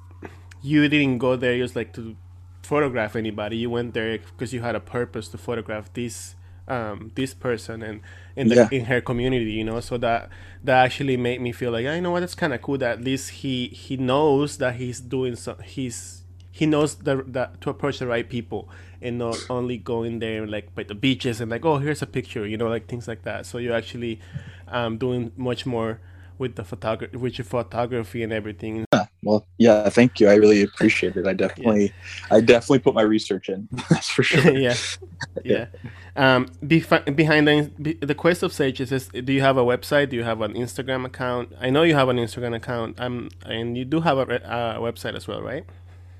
you 0.61 0.87
didn't 0.87 1.17
go 1.19 1.35
there 1.35 1.57
just 1.57 1.75
like 1.75 1.93
to 1.93 2.15
photograph 2.63 3.15
anybody. 3.15 3.57
You 3.57 3.69
went 3.69 3.93
there 3.93 4.17
because 4.17 4.53
you 4.53 4.61
had 4.61 4.75
a 4.75 4.79
purpose 4.79 5.27
to 5.29 5.37
photograph 5.37 5.93
these 5.93 6.35
um, 6.67 7.11
this 7.15 7.33
person 7.33 7.81
and 7.83 8.01
in 8.35 8.47
the 8.47 8.55
Yeah. 8.55 8.67
in 8.71 8.85
her 8.85 9.01
community, 9.01 9.51
you 9.51 9.63
know. 9.63 9.79
So 9.79 9.97
that 9.97 10.29
that 10.63 10.83
actually 10.85 11.17
made 11.17 11.41
me 11.41 11.51
feel 11.51 11.71
like, 11.71 11.83
"Yeah, 11.83 11.95
you 11.95 12.01
know 12.01 12.11
what, 12.11 12.21
that's 12.21 12.35
kind 12.35 12.53
of 12.53 12.61
cool. 12.61 12.77
That 12.77 12.99
at 12.99 13.03
least 13.03 13.29
he 13.41 13.67
he 13.67 13.97
knows 13.97 14.57
that 14.57 14.75
he's 14.75 14.99
doing 15.01 15.35
so. 15.35 15.55
He's 15.63 16.23
he 16.51 16.65
knows 16.67 16.95
the, 16.95 17.23
that 17.27 17.59
to 17.61 17.69
approach 17.69 17.99
the 17.99 18.07
right 18.07 18.29
people 18.29 18.69
and 19.01 19.17
not 19.17 19.37
only 19.49 19.77
going 19.77 20.19
there 20.19 20.45
like 20.47 20.73
by 20.75 20.83
the 20.83 20.95
beaches 20.95 21.41
and 21.41 21.49
like, 21.51 21.65
oh, 21.65 21.77
here's 21.79 22.01
a 22.01 22.05
picture, 22.07 22.45
you 22.45 22.57
know, 22.57 22.67
like 22.69 22.87
things 22.87 23.07
like 23.07 23.23
that. 23.23 23.45
So 23.45 23.57
you're 23.57 23.75
actually 23.75 24.19
um, 24.67 24.97
doing 24.97 25.31
much 25.35 25.65
more 25.65 25.99
with 26.37 26.55
the 26.55 26.63
photography, 26.63 27.17
with 27.17 27.37
your 27.37 27.45
photography 27.45 28.23
and 28.23 28.31
everything. 28.31 28.85
yeah. 28.93 29.05
Well, 29.23 29.47
yeah, 29.57 29.89
thank 29.89 30.19
you. 30.19 30.27
I 30.29 30.35
really 30.35 30.63
appreciate 30.63 31.15
it. 31.15 31.25
I 31.25 31.33
definitely, 31.33 31.93
I 32.29 32.41
definitely 32.41 32.79
put 32.79 32.93
my 32.93 33.01
research 33.01 33.49
in. 33.49 33.67
That's 33.89 34.09
for 34.09 34.23
sure. 34.23 34.49
yeah, 34.53 34.77
yeah. 35.43 35.67
Um, 36.15 36.45
befi- 36.63 37.15
behind 37.15 37.47
the, 37.47 37.93
the 38.01 38.13
quest 38.13 38.43
of 38.43 38.53
sages 38.53 38.91
is, 38.91 39.07
do 39.07 39.33
you 39.33 39.41
have 39.41 39.57
a 39.57 39.63
website? 39.63 40.09
Do 40.09 40.15
you 40.15 40.23
have 40.23 40.41
an 40.41 40.53
Instagram 40.53 41.05
account? 41.05 41.51
I 41.59 41.69
know 41.71 41.81
you 41.83 41.95
have 41.95 42.07
an 42.09 42.17
Instagram 42.17 42.55
account. 42.55 42.99
Um, 42.99 43.29
and 43.45 43.75
you 43.77 43.83
do 43.85 43.99
have 44.01 44.17
a, 44.19 44.25
re- 44.25 44.35
a 44.43 44.77
website 44.79 45.15
as 45.15 45.27
well, 45.27 45.41
right? 45.41 45.65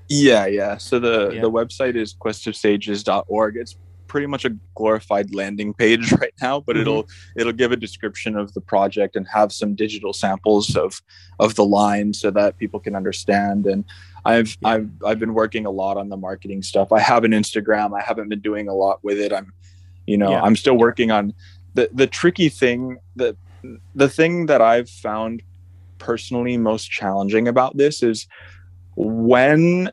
Yeah, 0.08 0.46
yeah. 0.46 0.76
So 0.78 0.98
the 0.98 1.30
Yeah. 1.34 1.42
the 1.42 1.50
website 1.50 1.96
is 1.96 2.12
questofsages.org. 2.14 3.56
It's 3.56 3.76
pretty 4.06 4.26
much 4.26 4.44
a 4.44 4.50
glorified 4.74 5.34
landing 5.34 5.72
page 5.74 6.12
right 6.20 6.34
now, 6.42 6.60
but 6.60 6.76
Mhm. 6.76 6.80
it'll 6.82 7.08
it'll 7.36 7.52
give 7.52 7.72
a 7.72 7.76
description 7.76 8.36
of 8.36 8.52
the 8.54 8.60
project 8.60 9.16
and 9.16 9.26
have 9.28 9.52
some 9.52 9.74
digital 9.74 10.12
samples 10.12 10.76
of 10.76 11.00
of 11.38 11.54
the 11.54 11.64
line 11.64 12.12
so 12.12 12.30
that 12.32 12.58
people 12.58 12.80
can 12.80 12.94
understand. 12.94 13.66
And 13.66 13.84
I've 14.24 14.56
Yeah. 14.60 14.68
I've 14.68 14.90
I've 15.06 15.18
been 15.18 15.34
working 15.34 15.66
a 15.66 15.70
lot 15.70 15.96
on 15.96 16.08
the 16.10 16.16
marketing 16.16 16.62
stuff. 16.62 16.92
I 16.92 17.00
have 17.00 17.24
an 17.24 17.32
Instagram. 17.32 17.96
I 17.98 18.02
haven't 18.02 18.28
been 18.28 18.40
doing 18.40 18.68
a 18.68 18.74
lot 18.74 19.02
with 19.02 19.18
it. 19.18 19.32
I'm 19.32 19.52
you 20.06 20.16
know, 20.16 20.30
Yeah. 20.30 20.42
I'm 20.42 20.56
still 20.56 20.76
working 20.76 21.10
on 21.10 21.32
the 21.74 21.88
the 21.92 22.06
tricky 22.06 22.48
thing 22.48 22.98
the 23.16 23.36
the 23.94 24.08
thing 24.08 24.46
that 24.46 24.60
I've 24.60 24.90
found 24.90 25.42
personally 25.98 26.56
most 26.56 26.90
challenging 26.90 27.48
about 27.48 27.76
this 27.76 28.02
is 28.02 28.26
when 28.96 29.90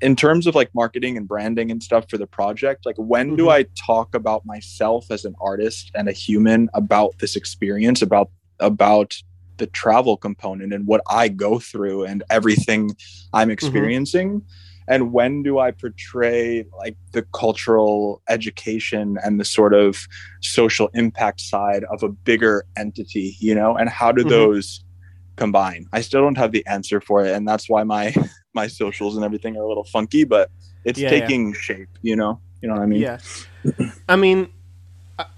in 0.00 0.16
terms 0.16 0.46
of 0.46 0.54
like 0.54 0.70
marketing 0.74 1.16
and 1.16 1.28
branding 1.28 1.70
and 1.70 1.82
stuff 1.82 2.04
for 2.10 2.18
the 2.18 2.26
project 2.26 2.84
like 2.84 2.96
when 2.96 3.36
do 3.36 3.44
Mhm. 3.46 3.52
i 3.52 3.66
talk 3.86 4.14
about 4.14 4.44
myself 4.44 5.10
as 5.10 5.24
an 5.24 5.34
artist 5.40 5.90
and 5.94 6.08
a 6.08 6.12
human 6.12 6.68
about 6.74 7.18
this 7.18 7.36
experience 7.36 8.02
about 8.02 8.30
about 8.60 9.14
the 9.58 9.66
travel 9.68 10.16
component 10.16 10.72
and 10.72 10.86
what 10.86 11.00
i 11.08 11.28
go 11.28 11.58
through 11.58 12.04
and 12.04 12.22
everything 12.30 12.94
i'm 13.32 13.50
experiencing 13.50 14.42
and 14.88 15.12
when 15.12 15.42
do 15.42 15.58
i 15.58 15.70
portray 15.70 16.64
like 16.76 16.96
the 17.12 17.22
cultural 17.32 18.22
education 18.28 19.16
and 19.24 19.40
the 19.40 19.44
sort 19.44 19.74
of 19.74 20.06
social 20.42 20.88
impact 20.94 21.40
side 21.40 21.84
of 21.90 22.02
a 22.02 22.08
bigger 22.08 22.64
entity 22.76 23.36
you 23.40 23.54
know 23.54 23.76
and 23.76 23.88
how 23.88 24.10
do 24.12 24.24
Mhm. 24.24 24.28
those 24.28 24.84
combine 25.36 25.86
i 25.92 26.00
still 26.00 26.20
don't 26.22 26.38
have 26.38 26.52
the 26.52 26.64
answer 26.66 27.00
for 27.00 27.24
it 27.24 27.32
and 27.34 27.46
that's 27.48 27.68
why 27.68 27.82
my 27.82 28.14
my 28.54 28.66
socials 28.68 29.16
and 29.16 29.24
everything 29.24 29.56
are 29.56 29.62
a 29.62 29.68
little 29.68 29.84
funky 29.84 30.24
but 30.24 30.50
it's 30.84 31.00
Yeah, 31.00 31.10
yeah. 31.12 31.20
taking 31.20 31.52
shape 31.54 31.88
you 32.02 32.14
know 32.16 32.40
you 32.60 32.68
know 32.68 32.74
what 32.74 32.82
i 32.82 32.86
mean 32.86 33.00
Yeah. 33.00 33.18
I 34.08 34.16
mean, 34.16 34.48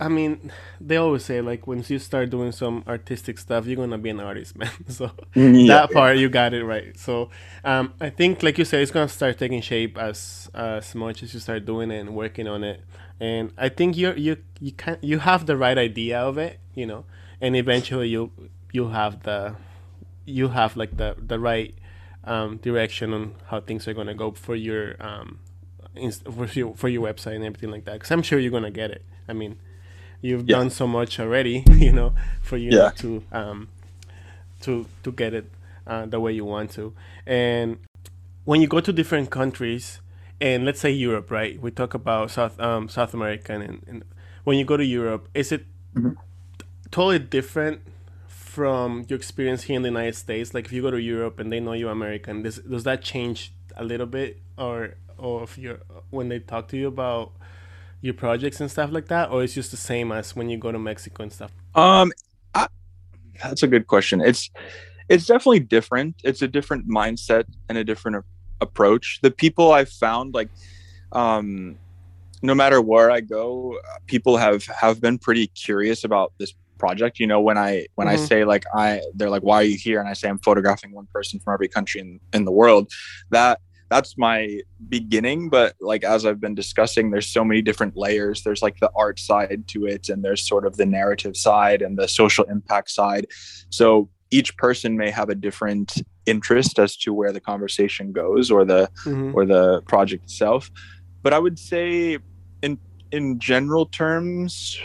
I, 0.01 0.09
mean, 0.09 0.53
they 0.81 0.97
always 0.97 1.25
say 1.25 1.41
like 1.41 1.67
once 1.67 1.91
you 1.91 1.99
start 1.99 2.31
doing 2.31 2.53
some 2.53 2.83
artistic 2.87 3.39
stuff, 3.39 3.67
you're 3.67 3.77
gonna 3.77 3.99
be 3.99 4.11
an 4.11 4.21
artist, 4.21 4.57
man. 4.59 4.71
So 4.89 5.11
Yeah, 5.35 5.67
that 5.67 5.93
part 5.93 6.17
you 6.17 6.29
got 6.29 6.55
it 6.55 6.65
right. 6.65 6.99
So 6.99 7.31
um, 7.65 7.93
I 8.01 8.11
think, 8.11 8.43
like 8.43 8.59
you 8.59 8.65
said, 8.65 8.81
it's 8.81 8.91
gonna 8.91 9.09
start 9.09 9.39
taking 9.39 9.61
shape 9.61 9.99
as 9.99 10.51
as 10.55 10.95
much 10.95 11.23
as 11.23 11.35
you 11.35 11.41
start 11.41 11.67
doing 11.67 11.91
it 11.91 11.99
and 12.01 12.15
working 12.15 12.49
on 12.49 12.65
it. 12.65 12.83
And 13.21 13.53
I 13.59 13.69
think 13.69 13.97
you 13.97 14.12
you 14.15 14.39
you 14.61 14.73
can 14.73 14.99
you 15.03 15.19
have 15.19 15.47
the 15.47 15.57
right 15.57 15.77
idea 15.77 16.21
of 16.21 16.39
it, 16.39 16.59
you 16.75 16.87
know, 16.87 17.05
and 17.41 17.55
eventually 17.57 18.09
you 18.09 18.31
you 18.73 18.89
have 18.89 19.23
the 19.25 19.57
you 20.25 20.49
have 20.49 20.77
like 20.77 20.97
the 20.97 21.17
the 21.19 21.39
right 21.39 21.75
um, 22.25 22.57
direction 22.59 23.12
on 23.12 23.35
how 23.47 23.61
things 23.61 23.87
are 23.87 23.95
gonna 23.95 24.15
go 24.15 24.33
for 24.33 24.57
your 24.57 24.97
um, 25.01 25.39
inst- 25.95 26.25
for 26.25 26.47
your 26.47 26.75
for 26.77 26.89
your 26.89 27.03
website 27.03 27.37
and 27.37 27.45
everything 27.45 27.71
like 27.71 27.85
that. 27.85 27.95
Because 27.95 28.11
I'm 28.11 28.23
sure 28.23 28.39
you're 28.39 28.51
gonna 28.51 28.71
get 28.71 28.91
it. 28.91 29.05
I 29.29 29.33
mean, 29.33 29.59
you've 30.23 30.47
Yeah. 30.47 30.57
done 30.59 30.71
so 30.71 30.87
much 30.87 31.21
already, 31.21 31.65
you 31.79 31.93
know, 31.93 32.15
for 32.43 32.57
you 32.57 32.71
Yeah. 32.73 32.91
to 32.97 33.23
um, 33.33 33.69
to 34.61 34.87
to 35.03 35.12
get 35.12 35.35
it 35.35 35.51
uh, 35.87 36.07
the 36.07 36.21
way 36.21 36.33
you 36.33 36.45
want 36.45 36.71
to. 36.73 36.93
And 37.27 37.79
when 38.45 38.61
you 38.61 38.69
go 38.69 38.81
to 38.81 38.93
different 38.93 39.31
countries, 39.31 40.01
and 40.41 40.65
let's 40.65 40.81
say 40.81 40.91
Europe, 40.91 41.31
right? 41.31 41.61
We 41.61 41.71
talk 41.71 41.95
about 41.95 42.31
South 42.31 42.59
um, 42.61 42.89
South 42.89 43.15
America, 43.15 43.53
and, 43.53 43.83
and 43.87 44.05
when 44.45 44.59
you 44.59 44.65
go 44.65 44.77
to 44.77 44.85
Europe, 44.85 45.29
is 45.35 45.53
it 45.53 45.67
Mhm. 45.95 46.17
totally 46.91 47.19
different 47.19 47.81
from 48.29 49.05
your 49.09 49.17
experience 49.17 49.65
here 49.65 49.77
in 49.77 49.83
the 49.83 49.89
United 49.89 50.15
States? 50.15 50.55
Like 50.55 50.67
if 50.67 50.73
you 50.73 50.83
go 50.83 50.91
to 50.91 51.01
Europe 51.01 51.39
and 51.39 51.53
they 51.53 51.61
know 51.61 51.73
you're 51.73 51.91
American, 51.91 52.43
does 52.43 52.59
does 52.59 52.85
that 52.85 53.03
change 53.03 53.53
a 53.77 53.85
little 53.85 54.07
bit, 54.07 54.41
or 54.57 54.95
or 55.19 55.43
if 55.45 55.59
you're 55.59 55.81
when 56.11 56.29
they 56.29 56.39
talk 56.39 56.69
to 56.69 56.77
you 56.77 56.89
about 56.89 57.33
your 58.01 58.15
projects 58.15 58.61
and 58.61 58.71
stuff 58.71 58.91
like 58.93 59.09
that, 59.09 59.31
or 59.31 59.43
it's 59.43 59.55
just 59.55 59.71
the 59.71 59.77
same 59.77 60.13
as 60.13 60.37
when 60.37 60.49
you 60.49 60.59
go 60.59 60.73
to 60.73 60.79
Mexico 60.79 61.23
and 61.25 61.33
stuff? 61.33 61.51
Um, 61.75 62.13
I, 62.55 62.69
that's 63.43 63.63
a 63.63 63.67
good 63.69 63.87
question. 63.87 64.21
It's 64.21 64.51
it's 65.09 65.27
definitely 65.27 65.61
different. 65.61 66.17
It's 66.25 66.43
a 66.43 66.49
different 66.49 66.89
mindset 66.89 67.45
and 67.69 67.79
a 67.79 67.85
different 67.85 68.25
approach. 68.61 69.21
The 69.23 69.31
people 69.31 69.73
I've 69.73 69.89
found, 69.91 70.35
like, 70.35 70.49
um, 71.13 71.79
no 72.43 72.55
matter 72.55 72.81
where 72.81 73.11
I 73.11 73.21
go, 73.21 73.79
people 74.07 74.37
have 74.37 74.65
have 74.67 75.01
been 75.01 75.19
pretty 75.19 75.49
curious 75.49 76.05
about 76.05 76.33
this 76.39 76.53
project. 76.79 77.19
You 77.19 77.27
know, 77.27 77.41
when 77.41 77.57
I 77.57 77.87
when 77.95 78.09
I 78.09 78.17
Mhm. 78.17 78.29
say 78.29 78.45
like 78.45 78.65
I, 78.75 79.01
they're 79.15 79.31
like, 79.31 79.43
"Why 79.43 79.57
are 79.57 79.65
you 79.65 79.79
here?" 79.79 80.01
And 80.01 80.09
I 80.09 80.13
say 80.13 80.29
I'm 80.29 80.39
photographing 80.39 80.93
one 80.93 81.09
person 81.13 81.41
from 81.41 81.55
every 81.55 81.69
country 81.69 82.01
in 82.01 82.21
in 82.33 82.45
the 82.45 82.53
world. 82.53 82.91
That 83.31 83.61
that's 83.88 84.18
my 84.18 84.61
beginning 84.88 85.49
but 85.49 85.75
like 85.81 86.03
as 86.05 86.27
i've 86.27 86.40
been 86.40 86.55
discussing 86.55 87.11
there's 87.11 87.27
so 87.29 87.44
many 87.44 87.62
different 87.62 87.96
layers. 87.96 88.42
There's 88.42 88.62
like 88.62 88.79
the 88.81 88.90
art 88.96 89.18
side 89.18 89.68
to 89.68 89.87
it 89.87 90.09
and 90.09 90.25
there's 90.25 90.46
sort 90.46 90.66
of 90.66 90.77
the 90.77 90.87
narrative 90.87 91.37
side 91.37 91.83
and 91.83 91.96
the 91.99 92.09
social 92.09 92.44
impact 92.44 92.90
side. 92.90 93.27
So 93.70 94.09
each 94.31 94.57
person 94.57 94.96
may 94.96 95.11
have 95.11 95.29
a 95.29 95.35
different 95.35 96.03
interest 96.27 96.79
as 96.79 96.96
to 96.99 97.12
where 97.12 97.33
the 97.33 97.40
conversation 97.40 98.12
goes 98.12 98.51
or 98.51 98.64
the 98.64 98.88
Mhm. 99.05 99.35
or 99.35 99.46
the 99.46 99.83
project 99.83 100.25
itself. 100.25 100.70
But 101.22 101.33
i 101.33 101.38
would 101.38 101.59
say 101.59 102.18
in 102.62 102.79
in 103.12 103.38
general 103.38 103.87
terms 103.87 104.79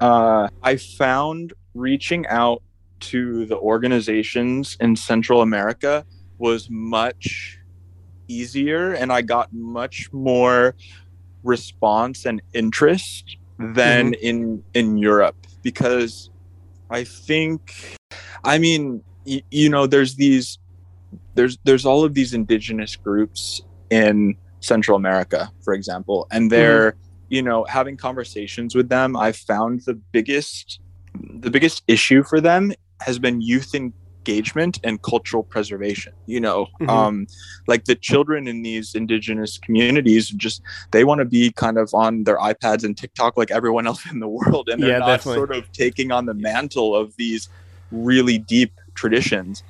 uh, 0.00 0.48
i 0.62 0.76
found 0.76 1.52
reaching 1.74 2.26
out 2.28 2.62
to 3.00 3.44
the 3.46 3.56
organizations 3.58 4.76
in 4.80 4.96
central 4.96 5.42
america 5.42 6.04
was 6.38 6.68
much 6.70 7.58
easier 8.32 8.92
and 8.92 9.12
i 9.12 9.22
got 9.22 9.52
much 9.52 10.12
more 10.12 10.74
response 11.42 12.24
and 12.24 12.40
interest 12.54 13.36
than 13.58 14.12
mm-hmm. 14.12 14.26
in 14.26 14.64
in 14.74 14.96
europe 14.96 15.36
because 15.62 16.30
i 16.90 17.04
think 17.04 17.96
i 18.44 18.58
mean 18.58 19.02
y- 19.26 19.42
you 19.50 19.68
know 19.68 19.86
there's 19.86 20.16
these 20.16 20.58
there's 21.34 21.58
there's 21.64 21.86
all 21.86 22.04
of 22.04 22.14
these 22.14 22.34
indigenous 22.34 22.96
groups 22.96 23.62
in 23.90 24.34
central 24.60 24.96
america 24.96 25.50
for 25.62 25.74
example 25.74 26.26
and 26.30 26.44
mm-hmm. 26.44 26.60
they're 26.60 26.96
you 27.28 27.42
know 27.42 27.64
having 27.64 27.96
conversations 27.96 28.74
with 28.74 28.88
them 28.88 29.16
i've 29.16 29.36
found 29.36 29.80
the 29.86 29.94
biggest 29.94 30.80
the 31.14 31.50
biggest 31.50 31.82
issue 31.88 32.22
for 32.22 32.40
them 32.40 32.72
has 33.00 33.18
been 33.18 33.40
youth 33.40 33.74
engagement 34.26 34.78
and 34.84 35.02
cultural 35.02 35.42
preservation 35.42 36.12
you 36.26 36.40
know 36.40 36.66
Mhm. 36.80 36.88
um 36.88 37.26
like 37.66 37.84
the 37.84 37.94
children 37.94 38.46
in 38.46 38.62
these 38.62 38.94
indigenous 38.94 39.58
communities 39.58 40.28
just 40.30 40.62
they 40.92 41.04
want 41.04 41.18
to 41.18 41.24
be 41.24 41.50
kind 41.52 41.76
of 41.78 41.92
on 41.92 42.24
their 42.24 42.38
ipads 42.38 42.84
and 42.84 42.96
tiktok 42.96 43.36
like 43.36 43.50
everyone 43.50 43.86
else 43.90 44.04
in 44.10 44.20
the 44.20 44.28
world 44.28 44.68
and 44.68 44.82
they're 44.82 44.90
Yeah, 44.90 44.98
not 44.98 45.16
definitely. 45.18 45.38
sort 45.38 45.52
of 45.52 45.70
taking 45.72 46.12
on 46.12 46.26
the 46.26 46.34
mantle 46.34 46.94
of 46.94 47.14
these 47.16 47.48
really 47.90 48.38
deep 48.38 48.72
traditions 48.94 49.62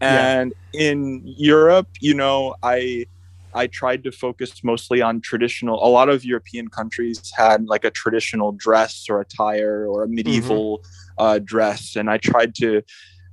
Yeah. 0.00 0.08
and 0.40 0.52
in 0.72 1.22
europe 1.24 1.88
you 2.00 2.14
know 2.14 2.54
i 2.62 3.06
i 3.54 3.66
tried 3.66 4.04
to 4.04 4.12
focus 4.12 4.62
mostly 4.62 5.00
on 5.00 5.20
traditional 5.20 5.82
a 5.84 5.88
lot 5.88 6.08
of 6.10 6.24
european 6.24 6.68
countries 6.68 7.32
had 7.36 7.64
like 7.66 7.84
a 7.84 7.90
traditional 7.90 8.52
dress 8.52 9.06
or 9.08 9.20
attire 9.20 9.86
or 9.88 10.04
a 10.04 10.08
medieval 10.08 10.80
uh, 11.18 11.38
dress 11.42 11.96
and 11.96 12.10
i 12.10 12.18
tried 12.18 12.54
to 12.54 12.82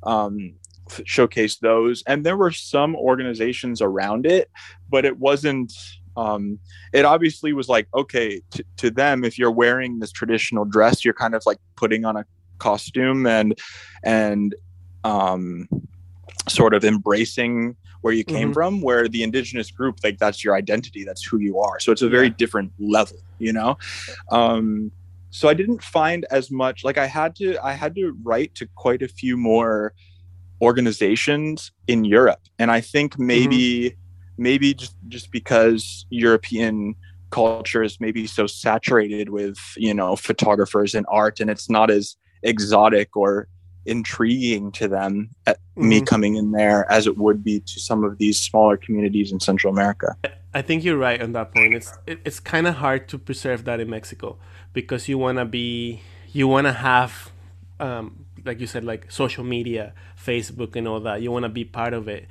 um, 0.05 0.53
f- 0.89 1.01
showcase 1.05 1.57
those. 1.57 2.03
And 2.07 2.25
there 2.25 2.37
were 2.37 2.51
some 2.51 2.95
organizations 2.95 3.81
around 3.81 4.25
it 4.25 4.49
but 4.89 5.05
it 5.05 5.17
wasn't 5.17 5.73
um, 6.15 6.59
it 6.93 7.05
obviously 7.05 7.53
was 7.53 7.67
like 7.67 7.87
okay 7.95 8.39
to, 8.51 8.63
to 8.77 8.91
them 8.91 9.23
if 9.23 9.39
you're 9.39 9.51
wearing 9.51 9.99
this 9.99 10.11
traditional 10.11 10.63
dress 10.65 11.03
you're 11.03 11.13
kind 11.15 11.33
of 11.33 11.41
like 11.45 11.57
putting 11.75 12.05
on 12.05 12.15
a 12.17 12.25
costume 12.59 13.25
and 13.25 13.57
and 14.03 14.53
um, 15.03 15.67
sort 16.47 16.73
of 16.73 16.85
embracing 16.85 17.75
where 18.01 18.13
you 18.13 18.23
came 18.23 18.49
Mhm. 18.51 18.53
from 18.53 18.81
where 18.81 19.07
the 19.07 19.23
indigenous 19.23 19.71
group 19.71 19.97
like 20.03 20.17
that's 20.19 20.43
your 20.43 20.55
identity 20.55 21.03
that's 21.03 21.23
who 21.23 21.39
you 21.39 21.59
are. 21.59 21.79
So 21.79 21.91
it's 21.91 22.01
a 22.01 22.09
very 22.09 22.29
different 22.29 22.71
level 22.79 23.17
you 23.39 23.51
know? 23.53 23.77
Um 24.29 24.91
so 25.37 25.49
i 25.49 25.53
didn't 25.53 25.83
find 25.83 26.25
as 26.29 26.45
much 26.51 26.83
like 26.87 26.97
i 26.97 27.07
had 27.07 27.35
to 27.35 27.57
i 27.65 27.73
had 27.73 27.93
to 27.95 28.05
write 28.23 28.53
to 28.53 28.65
quite 28.75 29.01
a 29.01 29.07
few 29.07 29.35
more 29.35 29.93
organizations 30.61 31.71
in 31.87 32.05
europe. 32.05 32.39
And 32.59 32.71
i 32.71 32.79
think 32.81 33.09
maybe 33.19 33.95
maybe 34.37 34.73
just 34.73 34.95
just 35.15 35.31
because 35.31 36.05
european 36.09 36.95
culture 37.31 37.83
is 37.83 37.99
maybe 37.99 38.27
so 38.27 38.45
saturated 38.47 39.27
with 39.29 39.57
you 39.75 39.93
know 39.93 40.15
photographers 40.15 40.93
and 40.95 41.05
art 41.09 41.39
and 41.41 41.49
it's 41.49 41.69
not 41.69 41.89
as 41.89 42.15
exotic 42.43 43.09
or 43.17 43.47
intriguing 43.85 44.71
to 44.71 44.87
them 44.87 45.29
at 45.45 45.57
me 45.75 45.99
Mhm. 45.99 46.07
coming 46.07 46.33
in 46.35 46.51
there 46.51 46.89
as 46.91 47.05
it 47.07 47.17
would 47.17 47.43
be 47.43 47.59
to 47.71 47.79
some 47.89 48.03
of 48.07 48.17
these 48.17 48.37
smaller 48.39 48.77
communities 48.77 49.31
in 49.33 49.39
central 49.39 49.73
america 49.73 50.09
I 50.53 50.61
think 50.61 50.83
you're 50.83 50.97
right 50.97 51.21
on 51.21 51.31
that 51.33 51.53
point. 51.53 51.75
It's 51.75 51.97
it, 52.05 52.19
it's 52.25 52.39
kind 52.39 52.67
of 52.67 52.75
hard 52.75 53.07
to 53.09 53.17
preserve 53.17 53.65
that 53.65 53.79
in 53.79 53.89
Mexico 53.89 54.37
because 54.73 55.07
you 55.07 55.17
want 55.17 55.37
to 55.39 55.45
be 55.45 56.01
you 56.31 56.47
want 56.47 56.67
to 56.67 56.73
have 56.73 57.31
um, 57.79 58.25
like 58.45 58.59
you 58.59 58.67
said 58.67 58.83
like 58.83 59.11
social 59.11 59.43
media, 59.43 59.93
Facebook 60.17 60.75
and 60.75 60.87
all 60.87 60.99
that. 61.01 61.21
You 61.21 61.31
want 61.31 61.43
to 61.43 61.49
be 61.49 61.65
part 61.65 61.93
of 61.93 62.07
it. 62.07 62.27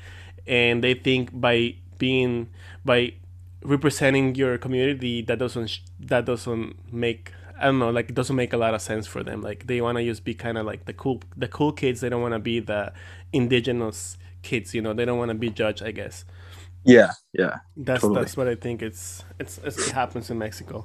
And 0.46 0.82
they 0.82 0.94
think 0.94 1.30
by 1.32 1.76
being 1.98 2.48
by 2.84 3.14
representing 3.62 4.34
your 4.34 4.58
community 4.58 5.22
that 5.22 5.38
doesn't 5.38 5.78
that 6.00 6.24
doesn't 6.24 6.92
make 6.92 7.32
I 7.60 7.66
don't 7.66 7.78
know 7.78 7.90
like 7.90 8.08
it 8.08 8.14
doesn't 8.14 8.34
make 8.34 8.52
a 8.52 8.56
lot 8.56 8.74
of 8.74 8.82
sense 8.82 9.06
for 9.06 9.22
them. 9.22 9.40
Like 9.40 9.66
they 9.66 9.80
want 9.80 9.98
to 9.98 10.04
just 10.04 10.24
be 10.24 10.34
kind 10.34 10.58
of 10.58 10.66
like 10.66 10.84
the 10.84 10.92
cool 10.92 11.22
the 11.36 11.48
cool 11.48 11.72
kids. 11.72 12.00
They 12.00 12.08
don't 12.08 12.22
want 12.22 12.34
to 12.34 12.40
be 12.40 12.60
the 12.60 12.92
indigenous 13.32 14.16
kids. 14.42 14.74
You 14.74 14.82
know, 14.82 14.92
they 14.92 15.04
don't 15.04 15.18
want 15.18 15.30
to 15.30 15.36
be 15.36 15.50
judged. 15.50 15.82
I 15.82 15.92
guess. 15.92 16.24
Yeah 16.84 17.12
yeah 17.32 17.58
That's 17.76 18.02
Totally. 18.02 18.20
that's 18.20 18.36
what 18.36 18.48
I 18.48 18.54
think. 18.56 18.82
It's 18.82 19.24
it's, 19.38 19.58
it's 19.64 19.78
it 19.88 19.92
happens 19.94 20.30
in 20.30 20.38
Mexico, 20.38 20.84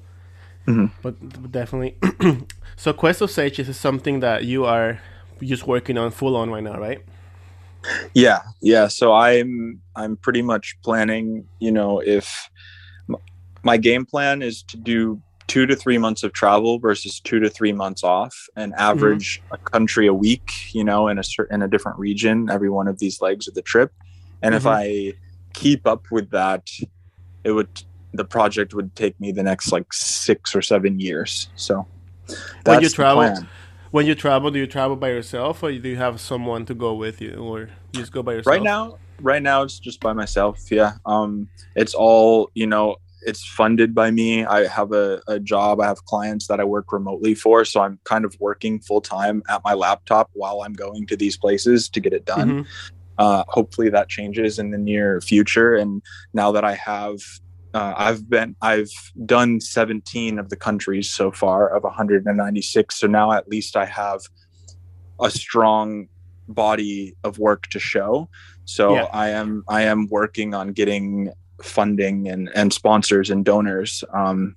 Mhm. 0.68 0.92
but, 1.02 1.16
definitely. 1.52 1.98
so 2.76 2.94
Quest 2.94 3.22
of 3.22 3.32
Sages 3.32 3.68
is 3.70 3.78
something 3.78 4.20
that 4.22 4.46
you 4.46 4.66
are 4.66 5.00
just 5.42 5.68
working 5.68 5.98
on 5.98 6.12
full 6.12 6.36
on 6.36 6.50
right 6.52 6.64
now, 6.64 6.80
right? 6.80 7.02
yeah 8.14 8.42
yeah 8.62 8.88
so 8.88 9.14
i'm 9.14 9.80
i'm 9.96 10.18
pretty 10.18 10.42
much 10.42 10.76
planning 10.84 11.46
you 11.60 11.72
know 11.72 12.00
if 12.02 12.50
m- 13.08 13.16
my 13.64 13.78
game 13.78 14.04
plan 14.06 14.42
is 14.42 14.64
to 14.64 14.76
do 14.78 15.22
two 15.46 15.66
to 15.66 15.76
three 15.76 15.98
months 15.98 16.24
of 16.24 16.34
travel 16.34 16.80
versus 16.80 17.22
two 17.22 17.40
to 17.40 17.50
three 17.50 17.72
months 17.72 18.04
off 18.04 18.36
and 18.58 18.74
average 18.74 19.42
a 19.52 19.58
country 19.58 20.08
a 20.08 20.14
week 20.14 20.52
you 20.74 20.84
know 20.84 21.08
in 21.08 21.18
a 21.20 21.24
certain 21.24 21.56
in 21.56 21.62
a 21.62 21.68
different 21.68 21.98
region 22.00 22.50
every 22.50 22.70
one 22.70 22.88
of 22.90 22.98
these 23.00 23.22
legs 23.22 23.48
of 23.48 23.54
the 23.54 23.62
trip 23.62 23.92
and 24.42 24.54
if 24.56 24.64
Mhm. 24.64 24.72
i 24.72 25.14
keep 25.58 25.88
up 25.88 26.04
with 26.12 26.30
that 26.30 26.70
it 27.44 27.52
would 27.52 27.74
the 28.14 28.24
project 28.26 28.74
would 28.74 28.96
take 28.96 29.20
me 29.20 29.32
the 29.32 29.44
next 29.44 29.72
like 29.72 29.92
six 29.92 30.56
or 30.56 30.62
seven 30.62 31.00
years 31.00 31.50
so 31.56 31.86
When 32.66 32.82
you 32.82 32.90
travel, 32.90 33.24
when 33.92 34.06
you 34.06 34.16
travel, 34.16 34.52
do 34.52 34.60
you 34.60 34.68
travel 34.68 34.96
by 34.98 35.10
yourself 35.10 35.64
or 35.64 35.72
do 35.72 35.90
you 35.90 35.96
have 35.98 36.20
someone 36.20 36.66
to 36.66 36.76
go 36.76 36.94
with 36.94 37.22
you, 37.22 37.36
or 37.36 37.60
you 37.94 38.00
just 38.02 38.12
go 38.12 38.22
by 38.22 38.34
yourself? 38.34 38.54
right 38.54 38.64
now 38.64 38.98
right 39.22 39.42
now 39.42 39.64
it's 39.64 39.80
just 39.80 40.00
by 40.00 40.14
myself 40.14 40.56
yeah 40.70 40.92
um 41.06 41.48
it's 41.76 41.96
all 41.96 42.52
you 42.54 42.68
know 42.68 42.96
it's 43.30 43.44
funded 43.60 43.96
by 43.96 44.12
me 44.12 44.46
i 44.46 44.68
have 44.68 44.92
a, 44.92 45.22
a 45.28 45.40
job 45.40 45.82
i 45.82 45.88
have 45.88 46.06
clients 46.06 46.46
that 46.48 46.60
i 46.60 46.64
work 46.64 46.94
remotely 46.94 47.34
for 47.34 47.66
so 47.66 47.82
i'm 47.82 47.98
kind 48.04 48.26
of 48.26 48.32
working 48.40 48.80
full 48.80 49.02
time 49.02 49.42
at 49.50 49.60
my 49.66 49.74
laptop 49.74 50.30
while 50.34 50.62
i'm 50.62 50.74
going 50.74 51.08
to 51.08 51.16
these 51.18 51.36
places 51.36 51.90
to 51.90 52.00
get 52.00 52.14
it 52.14 52.26
done 52.26 52.50
Mhm. 52.50 52.66
Uh, 53.18 53.44
hopefully 53.48 53.90
that 53.90 54.10
changes 54.10 54.60
in 54.60 54.72
the 54.72 54.78
near 54.78 55.22
future. 55.22 55.76
And 55.76 56.02
now 56.34 56.52
that 56.52 56.64
i 56.64 56.74
have 56.76 57.20
uh, 57.74 57.94
i've 57.98 58.30
been 58.30 58.56
i've 58.62 58.92
done 59.26 59.60
17 59.60 60.40
of 60.40 60.50
the 60.50 60.56
countries 60.56 61.12
so 61.12 61.32
far 61.32 61.68
of 61.68 61.84
196 61.84 62.96
so 62.96 63.08
now 63.08 63.32
at 63.34 63.48
least 63.50 63.76
i 63.76 63.86
have 63.86 64.22
a 65.20 65.30
strong 65.30 66.08
body 66.48 67.16
of 67.24 67.40
work 67.40 67.68
to 67.68 67.80
show. 67.80 68.30
So 68.66 68.94
Yeah. 68.94 69.08
i 69.14 69.30
am 69.30 69.64
i 69.68 69.82
am 69.84 70.08
working 70.10 70.54
on 70.54 70.72
getting 70.74 71.32
funding 71.62 72.28
and 72.30 72.50
and 72.56 72.72
sponsors 72.72 73.30
and 73.30 73.44
donors 73.44 74.04
um 74.14 74.56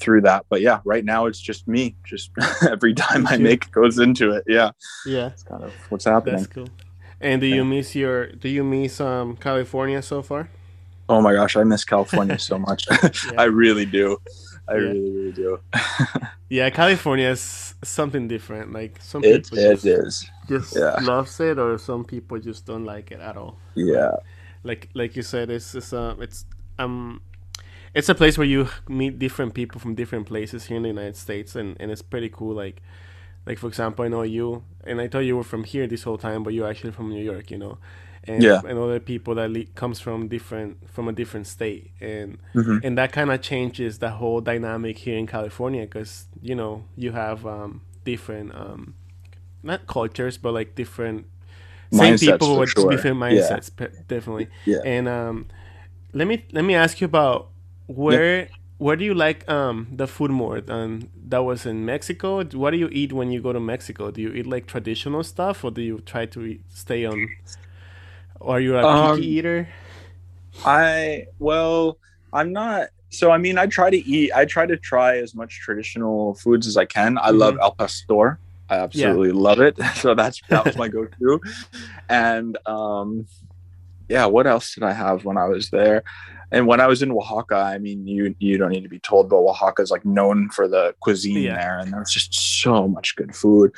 through 0.00 0.20
that. 0.22 0.44
But 0.48 0.60
yeah 0.60 0.80
right 0.84 1.04
now 1.04 1.26
it's 1.26 1.40
just 1.40 1.66
me. 1.66 1.96
Just 2.04 2.30
every 2.70 2.94
time 2.94 3.26
i 3.26 3.36
make 3.36 3.70
goes 3.72 3.98
into 3.98 4.30
it. 4.32 4.44
Yeah. 4.46 4.70
Yeah, 5.06 5.28
it's 5.28 5.42
kind 5.42 5.64
of 5.64 5.72
what's 5.88 6.04
happening. 6.04 6.36
That's 6.36 6.46
cool. 6.52 6.68
And 7.20 7.40
do 7.40 7.46
you 7.46 7.64
miss 7.64 7.94
your? 7.94 8.26
Do 8.32 8.48
you 8.48 8.64
miss 8.64 9.00
um 9.00 9.36
California 9.36 10.02
so 10.02 10.22
far? 10.22 10.48
Oh 11.08 11.20
my 11.20 11.34
gosh, 11.34 11.56
I 11.56 11.64
miss 11.64 11.84
California 11.84 12.38
so 12.38 12.58
much. 12.58 12.84
I 13.36 13.44
really 13.44 13.86
do. 13.86 14.18
I 14.68 14.74
Yeah. 14.74 14.92
really, 14.92 15.10
really 15.10 15.32
do. 15.32 15.58
Yeah, 16.48 16.70
California 16.70 17.28
is 17.30 17.74
something 17.82 18.28
different. 18.28 18.72
Like 18.72 19.00
some 19.02 19.24
It, 19.24 19.26
people 19.26 19.58
it 19.58 19.84
just, 19.84 19.84
is. 19.84 20.30
just 20.48 20.76
yeah. 20.76 20.98
loves 20.98 21.40
it, 21.40 21.58
or 21.58 21.78
some 21.78 22.04
people 22.04 22.38
just 22.38 22.66
don't 22.66 22.84
like 22.84 23.10
it 23.10 23.20
at 23.20 23.36
all. 23.36 23.58
Yeah. 23.74 24.16
like 24.62 24.88
like 24.94 25.16
you 25.16 25.22
said 25.22 25.50
it's 25.50 25.74
it's 25.74 25.92
uh 25.92 26.14
it's 26.20 26.44
um 26.78 27.20
it's 27.94 28.08
a 28.08 28.14
place 28.14 28.38
where 28.38 28.46
you 28.46 28.68
meet 28.88 29.18
different 29.18 29.54
people 29.54 29.80
from 29.80 29.94
different 29.94 30.26
places 30.26 30.66
here 30.66 30.76
in 30.76 30.82
the 30.82 30.88
united 30.88 31.16
states 31.16 31.54
and 31.56 31.76
and 31.80 31.90
it's 31.90 32.02
pretty 32.02 32.28
cool 32.28 32.54
like 32.54 32.82
like 33.46 33.58
for 33.58 33.68
example 33.68 34.04
i 34.04 34.08
know 34.08 34.22
you 34.22 34.62
and 34.84 35.00
i 35.00 35.08
thought 35.08 35.20
you 35.20 35.36
were 35.36 35.44
from 35.44 35.64
here 35.64 35.86
this 35.86 36.02
whole 36.02 36.18
time 36.18 36.42
but 36.42 36.52
you're 36.54 36.68
actually 36.68 36.90
from 36.92 37.08
new 37.10 37.22
york 37.22 37.50
you 37.50 37.58
know 37.58 37.78
and 38.26 38.42
Yeah. 38.42 38.60
and 38.66 38.78
other 38.78 39.00
people 39.00 39.34
that 39.34 39.50
le- 39.50 39.66
comes 39.74 40.00
from 40.00 40.28
different 40.28 40.78
from 40.90 41.08
a 41.08 41.12
different 41.12 41.46
state 41.46 41.90
and 42.00 42.38
Mhm. 42.54 42.80
and 42.84 42.96
that 42.98 43.12
kind 43.12 43.30
of 43.30 43.40
changes 43.42 43.98
the 43.98 44.10
whole 44.10 44.40
dynamic 44.40 44.98
here 44.98 45.16
in 45.18 45.26
california 45.26 45.82
because 45.82 46.26
you 46.40 46.54
know 46.54 46.84
you 46.96 47.12
have 47.12 47.44
um 47.46 47.82
different 48.04 48.54
um 48.54 48.94
not 49.62 49.86
cultures 49.86 50.36
but 50.38 50.52
like 50.52 50.74
different 50.74 51.26
same 51.92 52.14
Mindsets, 52.14 52.20
people 52.32 52.58
with 52.58 52.70
sure. 52.70 52.90
different 52.90 53.18
Yeah. 53.20 53.26
mindsets 53.28 53.70
pe- 53.76 53.90
definitely 54.08 54.48
Yeah. 54.64 54.78
and 54.84 55.06
um 55.08 55.46
let 56.12 56.26
me 56.26 56.44
let 56.52 56.64
me 56.64 56.74
ask 56.74 57.00
you 57.00 57.04
about 57.06 57.48
where 57.86 58.48
where 58.78 58.96
do 58.96 59.04
you 59.04 59.14
like 59.14 59.48
um 59.50 59.86
the 59.96 60.06
food 60.06 60.30
more 60.30 60.60
um 60.68 61.08
that 61.28 61.38
was 61.38 61.66
in 61.66 61.84
mexico 61.84 62.44
what 62.44 62.70
do 62.70 62.76
you 62.76 62.88
eat 62.92 63.12
when 63.12 63.30
you 63.32 63.40
go 63.40 63.52
to 63.52 63.60
mexico 63.60 64.10
do 64.10 64.20
you 64.20 64.30
eat 64.32 64.46
like 64.46 64.66
traditional 64.66 65.22
stuff 65.22 65.64
or 65.64 65.70
do 65.70 65.82
you 65.82 65.98
try 66.00 66.26
to 66.26 66.44
eat, 66.44 66.62
stay 66.68 67.04
on 67.04 67.30
or 68.40 68.56
are 68.56 68.60
you 68.60 68.76
a 68.76 68.86
Um, 68.86 68.86
picky 68.86 69.24
eater 69.26 69.68
I 70.64 71.26
well, 71.38 71.98
I'm 72.32 72.52
not 72.52 72.88
so 73.10 73.30
I 73.30 73.38
mean 73.38 73.58
I 73.58 73.66
try 73.66 73.90
to 73.90 73.96
eat 73.96 74.32
I 74.34 74.44
try 74.44 74.66
to 74.66 74.76
try 74.76 75.18
as 75.18 75.34
much 75.34 75.60
traditional 75.60 76.34
foods 76.34 76.66
as 76.66 76.76
I 76.76 76.84
can. 76.84 77.18
I 77.18 77.30
love 77.30 77.56
al 77.60 77.72
pastor. 77.74 78.40
I 78.68 78.76
absolutely 78.76 79.32
love 79.32 79.60
it. 79.60 79.76
So 79.94 80.14
that's 80.14 80.40
that 80.50 80.64
was 80.64 80.76
my 80.76 80.88
go-to. 80.88 81.40
And 82.08 82.56
um 82.66 83.26
yeah, 84.08 84.26
what 84.26 84.46
else 84.46 84.74
did 84.74 84.82
I 84.84 84.92
have 84.92 85.24
when 85.24 85.36
I 85.36 85.46
was 85.46 85.70
there? 85.70 86.02
And 86.52 86.66
when 86.66 86.80
I 86.80 86.86
was 86.86 87.02
in 87.02 87.10
Oaxaca, 87.10 87.56
I 87.56 87.78
mean, 87.78 88.06
you 88.06 88.34
you 88.38 88.58
don't 88.58 88.70
need 88.70 88.82
to 88.84 88.88
be 88.88 89.00
told, 89.00 89.28
but 89.28 89.36
Oaxaca 89.36 89.82
is 89.82 89.90
like 89.90 90.04
known 90.04 90.50
for 90.50 90.68
the 90.68 90.94
cuisine 91.00 91.38
Yeah. 91.42 91.56
there, 91.56 91.78
and 91.78 91.92
there's 91.92 92.12
just 92.12 92.32
so 92.62 92.86
much 92.86 93.16
good 93.16 93.34
food. 93.34 93.72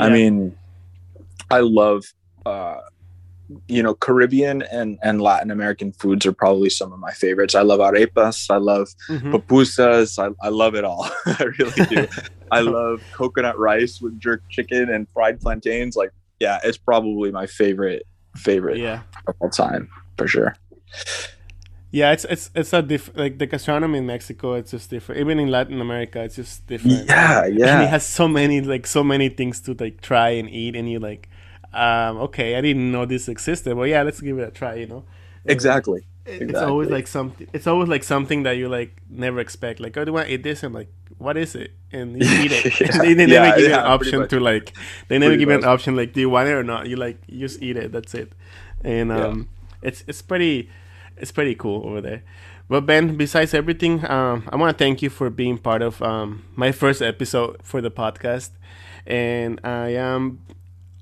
I 0.00 0.10
mean, 0.10 0.56
I 1.50 1.60
love, 1.60 2.04
uh, 2.46 2.76
you 3.66 3.82
know, 3.82 3.94
Caribbean 3.94 4.62
and 4.62 4.98
and 5.02 5.20
Latin 5.20 5.50
American 5.50 5.92
foods 5.92 6.24
are 6.24 6.32
probably 6.32 6.70
some 6.70 6.92
of 6.92 7.00
my 7.00 7.10
favorites. 7.12 7.54
I 7.56 7.62
love 7.62 7.80
arepas. 7.80 8.48
I 8.50 8.58
love 8.58 8.88
Mhm. 9.08 9.32
pupusas. 9.32 10.18
I, 10.18 10.30
I 10.46 10.50
love 10.50 10.74
it 10.76 10.84
all. 10.84 11.10
I 11.26 11.46
really 11.58 11.84
do. 11.88 12.06
I 12.52 12.60
love 12.60 13.00
coconut 13.16 13.58
rice 13.58 13.98
with 14.00 14.20
jerk 14.20 14.42
chicken 14.50 14.88
and 14.90 15.08
fried 15.14 15.40
plantains. 15.40 15.96
Like, 15.96 16.10
yeah, 16.38 16.58
it's 16.62 16.78
probably 16.78 17.30
my 17.32 17.46
favorite 17.46 18.04
favorite 18.36 18.78
yeah. 18.78 19.02
of 19.26 19.34
all 19.40 19.50
time 19.50 19.88
for 20.16 20.26
sure. 20.26 20.54
yeah 21.90 22.12
it's 22.12 22.24
it's 22.26 22.50
it's 22.54 22.72
a 22.72 22.82
diff 22.82 23.10
like 23.16 23.38
the 23.38 23.46
gastronomy 23.46 23.98
in 23.98 24.06
mexico 24.06 24.54
it's 24.54 24.70
just 24.70 24.90
different. 24.90 25.20
Even 25.20 25.38
in 25.38 25.48
latin 25.48 25.80
america 25.80 26.22
it's 26.22 26.36
just 26.36 26.66
different. 26.66 27.08
Yeah, 27.08 27.46
yeah. 27.46 27.74
and 27.74 27.82
it 27.84 27.88
has 27.88 28.06
so 28.06 28.28
many 28.28 28.60
like 28.60 28.86
so 28.86 29.02
many 29.02 29.28
things 29.28 29.60
to 29.62 29.74
like 29.74 30.00
try 30.00 30.30
and 30.30 30.48
eat 30.48 30.76
and 30.76 30.90
you 30.90 30.98
like 30.98 31.28
um 31.72 32.18
okay 32.18 32.56
i 32.56 32.60
didn't 32.60 32.90
know 32.90 33.06
this 33.06 33.28
existed 33.28 33.76
but 33.76 33.84
yeah 33.84 34.02
let's 34.02 34.20
give 34.20 34.38
it 34.38 34.48
a 34.48 34.50
try 34.50 34.74
you 34.74 34.86
know? 34.86 35.04
Exactly. 35.44 36.06
it's 36.26 36.58
always 36.58 36.90
like 36.90 37.06
something 37.06 37.48
it's 37.52 37.66
always 37.66 37.88
like 37.88 38.04
something 38.04 38.42
that 38.44 38.52
you 38.52 38.68
like 38.68 39.00
never 39.08 39.40
expect. 39.40 39.80
Like 39.80 39.96
oh 39.96 40.04
do 40.04 40.16
i 40.16 40.26
eat 40.26 40.42
this? 40.42 40.62
I'm 40.62 40.72
like 40.72 40.92
what 41.20 41.36
is 41.36 41.54
it? 41.54 41.72
And 41.92 42.16
you 42.22 42.28
eat 42.44 42.52
it. 42.52 42.74
Yeah. 42.80 42.98
they, 42.98 43.14
they 43.14 43.26
Yeah, 43.26 43.42
never 43.42 43.50
give 43.56 43.66
you 43.66 43.74
yeah, 43.74 43.80
an 43.80 43.86
option 43.86 44.28
to 44.28 44.40
like 44.40 44.74
they 45.08 45.18
never 45.18 45.36
Pretty 45.36 45.40
give 45.40 45.50
you 45.50 45.56
an 45.56 45.64
option 45.64 45.96
like 45.96 46.12
do 46.12 46.20
you 46.20 46.30
want 46.30 46.48
it 46.48 46.52
or 46.52 46.64
not? 46.64 46.88
You 46.88 46.96
like 46.96 47.18
you 47.28 47.40
just 47.40 47.62
eat 47.62 47.76
it 47.76 47.92
that's 47.92 48.14
it. 48.14 48.32
And 48.84 49.10
Yeah. 49.10 49.26
um 49.28 49.48
it's 49.82 50.04
it's 50.08 50.22
pretty 50.22 50.70
it's 51.16 51.32
pretty 51.32 51.54
cool 51.54 51.86
over 51.86 52.00
there. 52.00 52.22
But 52.68 52.86
ben 52.86 53.16
besides 53.16 53.52
everything 53.54 54.04
um 54.10 54.48
i 54.52 54.56
want 54.56 54.76
to 54.76 54.84
thank 54.84 55.02
you 55.02 55.10
for 55.10 55.28
being 55.30 55.58
part 55.58 55.82
of 55.82 56.00
um 56.02 56.44
my 56.56 56.72
first 56.72 57.02
episode 57.02 57.60
for 57.62 57.80
the 57.80 57.90
podcast. 57.90 58.50
And 59.06 59.60
i 59.64 59.88
am 59.90 60.40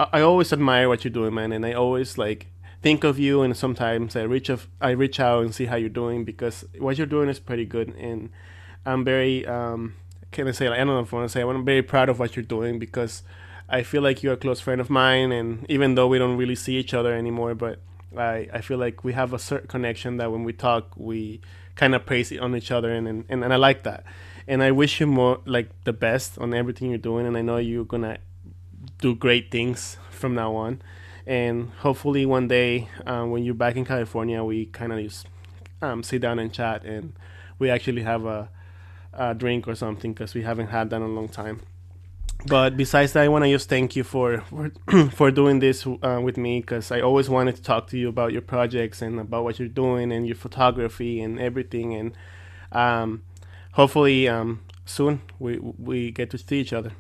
I 0.01 0.07
I 0.13 0.21
always 0.23 0.53
admire 0.53 0.89
what 0.89 1.05
you're 1.05 1.13
doing, 1.21 1.35
man, 1.35 1.53
and 1.53 1.67
I 1.67 1.73
always 1.75 2.17
like 2.19 2.47
think 2.83 3.05
of 3.05 3.19
you, 3.19 3.43
and 3.43 3.57
sometimes 3.57 4.15
I 4.17 4.23
reach 4.23 4.49
of, 4.49 4.69
I 4.81 4.91
reach 4.91 5.19
out 5.21 5.43
and 5.45 5.53
see 5.55 5.67
how 5.67 5.77
you're 5.77 5.89
doing 6.03 6.25
because 6.25 6.65
what 6.79 6.97
you're 6.99 7.07
doing 7.17 7.29
is 7.29 7.41
pretty 7.41 7.67
good, 7.67 7.89
and 7.97 8.31
I'm 8.87 9.05
very 9.05 9.45
um, 9.47 9.97
can 10.33 10.49
I 10.49 10.53
say 10.53 10.69
like, 10.69 10.79
I 10.81 10.85
don't 10.85 10.95
know 10.95 11.01
if 11.01 11.13
I 11.13 11.17
want 11.17 11.29
to 11.29 11.33
say 11.33 11.43
I'm 11.43 11.65
very 11.65 11.83
proud 11.83 12.09
of 12.09 12.19
what 12.19 12.37
you're 12.37 12.45
doing 12.45 12.79
because 12.79 13.23
I 13.69 13.83
feel 13.83 14.03
like 14.03 14.23
you're 14.23 14.35
a 14.35 14.39
close 14.39 14.61
friend 14.61 14.81
of 14.81 14.89
mine, 14.89 15.31
and 15.31 15.67
even 15.69 15.95
though 15.95 16.07
we 16.07 16.19
don't 16.19 16.37
really 16.37 16.55
see 16.55 16.77
each 16.77 16.95
other 16.95 17.13
anymore, 17.13 17.55
but 17.55 17.81
I, 18.17 18.49
I 18.53 18.61
feel 18.63 18.79
like 18.79 19.05
we 19.05 19.13
have 19.13 19.35
a 19.35 19.39
certain 19.39 19.69
connection 19.69 20.17
that 20.17 20.33
when 20.33 20.45
we 20.45 20.55
talk, 20.55 20.93
we 20.97 21.41
kind 21.75 21.95
of 21.95 22.07
praise 22.07 22.37
on 22.39 22.57
each 22.57 22.71
other, 22.71 22.91
and, 22.91 23.07
and, 23.07 23.25
and 23.29 23.53
I 23.53 23.57
like 23.57 23.83
that. 23.83 24.05
And 24.47 24.63
I 24.63 24.71
wish 24.71 25.01
you 25.01 25.07
more 25.07 25.41
like 25.45 25.69
the 25.85 25.93
best 25.93 26.39
on 26.39 26.55
everything 26.55 26.89
you're 26.89 26.99
doing, 26.99 27.27
and 27.27 27.37
I 27.37 27.43
know 27.43 27.59
you're 27.59 27.85
gonna 27.85 28.19
do 28.99 29.15
great 29.15 29.51
things 29.51 29.99
from 30.11 30.35
now 30.35 30.55
on. 30.55 30.81
And 31.27 31.69
hopefully 31.81 32.25
one 32.25 32.49
day 32.49 32.89
um, 33.05 33.31
when 33.31 33.45
you're 33.45 33.55
back 33.55 33.77
in 33.77 33.85
California, 33.85 34.43
we 34.43 34.65
kind 34.67 34.93
of 34.93 34.99
just 35.01 35.27
um, 35.83 36.03
sit 36.03 36.23
down 36.23 36.39
and 36.39 36.51
chat, 36.51 36.85
and 36.85 37.13
we 37.59 37.69
actually 37.69 38.03
have 38.03 38.25
a, 38.25 38.49
a 39.13 39.35
drink 39.35 39.67
or 39.67 39.75
something 39.75 40.13
because 40.13 40.35
we 40.35 40.43
haven't 40.43 40.69
had 40.69 40.91
that 40.91 40.97
in 40.97 41.03
a 41.03 41.07
long 41.07 41.29
time 41.29 41.61
but 42.47 42.77
besides 42.77 43.13
that, 43.15 43.25
I 43.25 43.29
want 43.29 43.45
to 43.45 43.51
just 43.51 43.69
thank 43.69 43.97
you 43.97 44.05
for 44.05 44.41
for, 44.43 44.71
for 45.11 45.31
doing 45.31 45.59
this 45.59 45.87
uh, 45.87 46.21
with 46.23 46.37
me 46.37 46.61
because 46.61 46.93
I 46.93 47.01
always 47.01 47.29
wanted 47.29 47.57
to 47.57 47.63
talk 47.63 47.89
to 47.89 47.99
you 47.99 48.09
about 48.09 48.33
your 48.33 48.43
projects 48.43 49.03
and 49.03 49.19
about 49.19 49.45
what 49.45 49.59
you're 49.59 49.69
doing 49.69 50.13
and 50.13 50.27
your 50.27 50.37
photography 50.37 51.21
and 51.21 51.41
everything. 51.41 51.95
And 51.95 52.13
um, 52.71 53.23
hopefully, 53.73 54.29
um, 54.29 54.61
soon 54.85 55.21
we 55.41 55.59
we 55.59 56.13
get 56.13 56.31
to 56.31 56.39
see 56.39 56.61
each 56.61 56.73
other. 56.73 56.93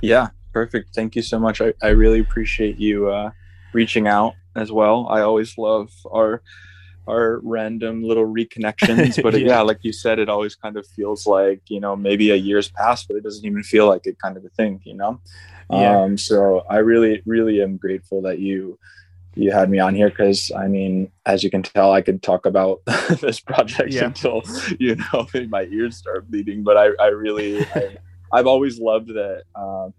Yeah, 0.00 0.28
perfect. 0.52 0.94
Thank 0.94 1.16
you 1.16 1.22
so 1.22 1.40
much. 1.40 1.60
I, 1.60 1.74
I 1.82 1.88
really 1.88 2.20
appreciate 2.20 2.78
you 2.78 3.10
uh, 3.10 3.32
reaching 3.72 4.06
out 4.06 4.34
as 4.54 4.70
well. 4.70 5.08
I 5.10 5.22
always 5.22 5.58
love 5.58 5.90
our 6.10 6.40
our 7.10 7.40
random 7.42 8.02
little 8.02 8.26
reconnections. 8.26 9.22
But 9.22 9.34
yeah. 9.34 9.48
yeah. 9.48 9.60
like 9.60 9.80
you 9.82 9.92
said, 9.92 10.18
it 10.18 10.28
always 10.28 10.54
kind 10.54 10.76
of 10.76 10.86
feels 10.86 11.26
like, 11.26 11.60
you 11.68 11.80
know, 11.80 11.96
maybe 11.96 12.30
a 12.30 12.36
year's 12.36 12.70
passed, 12.70 13.08
but 13.08 13.16
it 13.16 13.24
doesn't 13.24 13.44
even 13.44 13.62
feel 13.62 13.86
like 13.86 14.06
it 14.06 14.18
kind 14.18 14.36
of 14.36 14.44
a 14.44 14.48
thing, 14.50 14.80
you 14.84 14.94
know? 14.94 15.20
Yeah. 15.70 16.00
Um, 16.00 16.16
so 16.16 16.64
I 16.68 16.78
really, 16.78 17.22
really 17.26 17.62
am 17.62 17.76
grateful 17.76 18.22
that 18.22 18.38
you 18.38 18.78
you 19.36 19.52
had 19.52 19.70
me 19.70 19.78
on 19.78 19.94
here 19.94 20.10
because 20.10 20.50
I 20.56 20.66
mean, 20.66 21.10
as 21.24 21.44
you 21.44 21.50
can 21.50 21.62
tell, 21.62 21.92
I 21.92 22.02
could 22.02 22.22
talk 22.22 22.46
about 22.46 22.80
this 23.20 23.40
project 23.40 23.92
yeah. 23.92 24.06
until 24.06 24.42
you 24.78 24.96
know 24.96 25.28
my 25.48 25.64
ears 25.64 25.96
start 25.96 26.30
bleeding. 26.30 26.62
But 26.62 26.76
I, 26.76 26.88
I 27.00 27.06
really, 27.08 27.64
I, 28.32 28.36
have 28.36 28.46
always 28.46 28.78
loved 28.78 29.08
that 29.08 29.44
uh, 29.54 29.90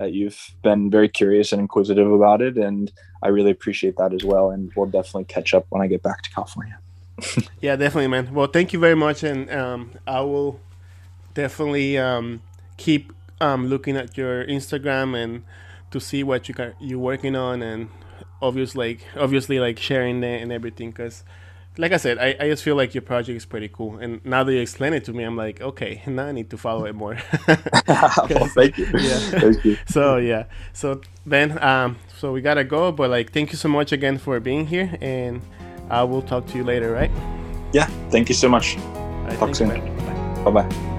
that 0.00 0.14
you've 0.14 0.52
been 0.62 0.90
very 0.90 1.08
curious 1.08 1.52
and 1.52 1.60
inquisitive 1.60 2.10
about 2.10 2.40
it, 2.40 2.56
and 2.56 2.90
I 3.22 3.28
really 3.28 3.50
appreciate 3.50 3.96
that 3.98 4.12
as 4.12 4.24
well. 4.24 4.50
And 4.50 4.72
we'll 4.74 4.86
definitely 4.86 5.24
catch 5.24 5.54
up 5.54 5.66
when 5.68 5.82
I 5.82 5.86
get 5.86 6.02
back 6.02 6.22
to 6.22 6.30
California. 6.30 6.78
yeah, 7.60 7.76
definitely, 7.76 8.08
man. 8.08 8.32
Well, 8.34 8.46
thank 8.46 8.72
you 8.72 8.78
very 8.78 8.96
much, 8.96 9.22
and 9.22 9.48
um, 9.52 9.92
I 10.06 10.22
will 10.22 10.58
definitely 11.34 11.98
um, 11.98 12.42
keep 12.78 13.12
um, 13.40 13.68
looking 13.68 13.96
at 13.96 14.16
your 14.16 14.44
Instagram 14.46 15.14
and 15.14 15.44
to 15.90 16.00
see 16.00 16.22
what 16.24 16.48
you 16.48 16.54
got 16.54 16.80
you're 16.80 16.98
working 16.98 17.36
on, 17.36 17.62
and 17.62 17.90
obviously, 18.40 18.94
like 18.94 19.06
obviously, 19.16 19.60
like 19.60 19.78
sharing 19.78 20.24
it 20.24 20.42
and 20.42 20.50
everything, 20.50 20.90
because 20.90 21.24
like 21.78 21.92
I 21.92 21.96
said, 21.96 22.18
I, 22.18 22.36
I 22.40 22.48
just 22.48 22.62
feel 22.62 22.76
like 22.76 22.94
your 22.94 23.02
project 23.02 23.36
is 23.36 23.46
pretty 23.46 23.68
cool. 23.68 23.98
And 23.98 24.24
now 24.24 24.44
that 24.44 24.52
you 24.52 24.60
explain 24.60 24.92
it 24.92 25.04
to 25.04 25.12
me, 25.12 25.24
I'm 25.24 25.36
like, 25.36 25.60
okay, 25.60 26.02
now 26.06 26.26
I 26.26 26.32
need 26.32 26.50
to 26.50 26.58
follow 26.58 26.84
it 26.84 26.94
more. 26.94 27.16
well, 27.88 28.48
thank 28.54 28.76
you. 28.78 28.86
Yeah. 28.98 29.18
Thank 29.18 29.64
you. 29.64 29.76
So 29.86 30.16
yeah. 30.16 30.44
So 30.72 31.00
Ben, 31.26 31.62
um, 31.62 31.96
so 32.18 32.32
we 32.32 32.40
gotta 32.40 32.64
go, 32.64 32.92
but 32.92 33.10
like, 33.10 33.32
thank 33.32 33.52
you 33.52 33.56
so 33.56 33.68
much 33.68 33.92
again 33.92 34.18
for 34.18 34.38
being 34.40 34.66
here, 34.66 34.96
and 35.00 35.40
I 35.88 36.02
will 36.04 36.22
talk 36.22 36.46
to 36.48 36.56
you 36.56 36.64
later, 36.64 36.92
right? 36.92 37.10
Yeah. 37.72 37.86
Thank 38.10 38.28
you 38.28 38.34
so 38.34 38.48
much. 38.48 38.76
Right, 38.76 39.38
talk 39.38 39.54
soon. 39.54 39.68
Bye 40.44 40.50
bye. 40.50 40.96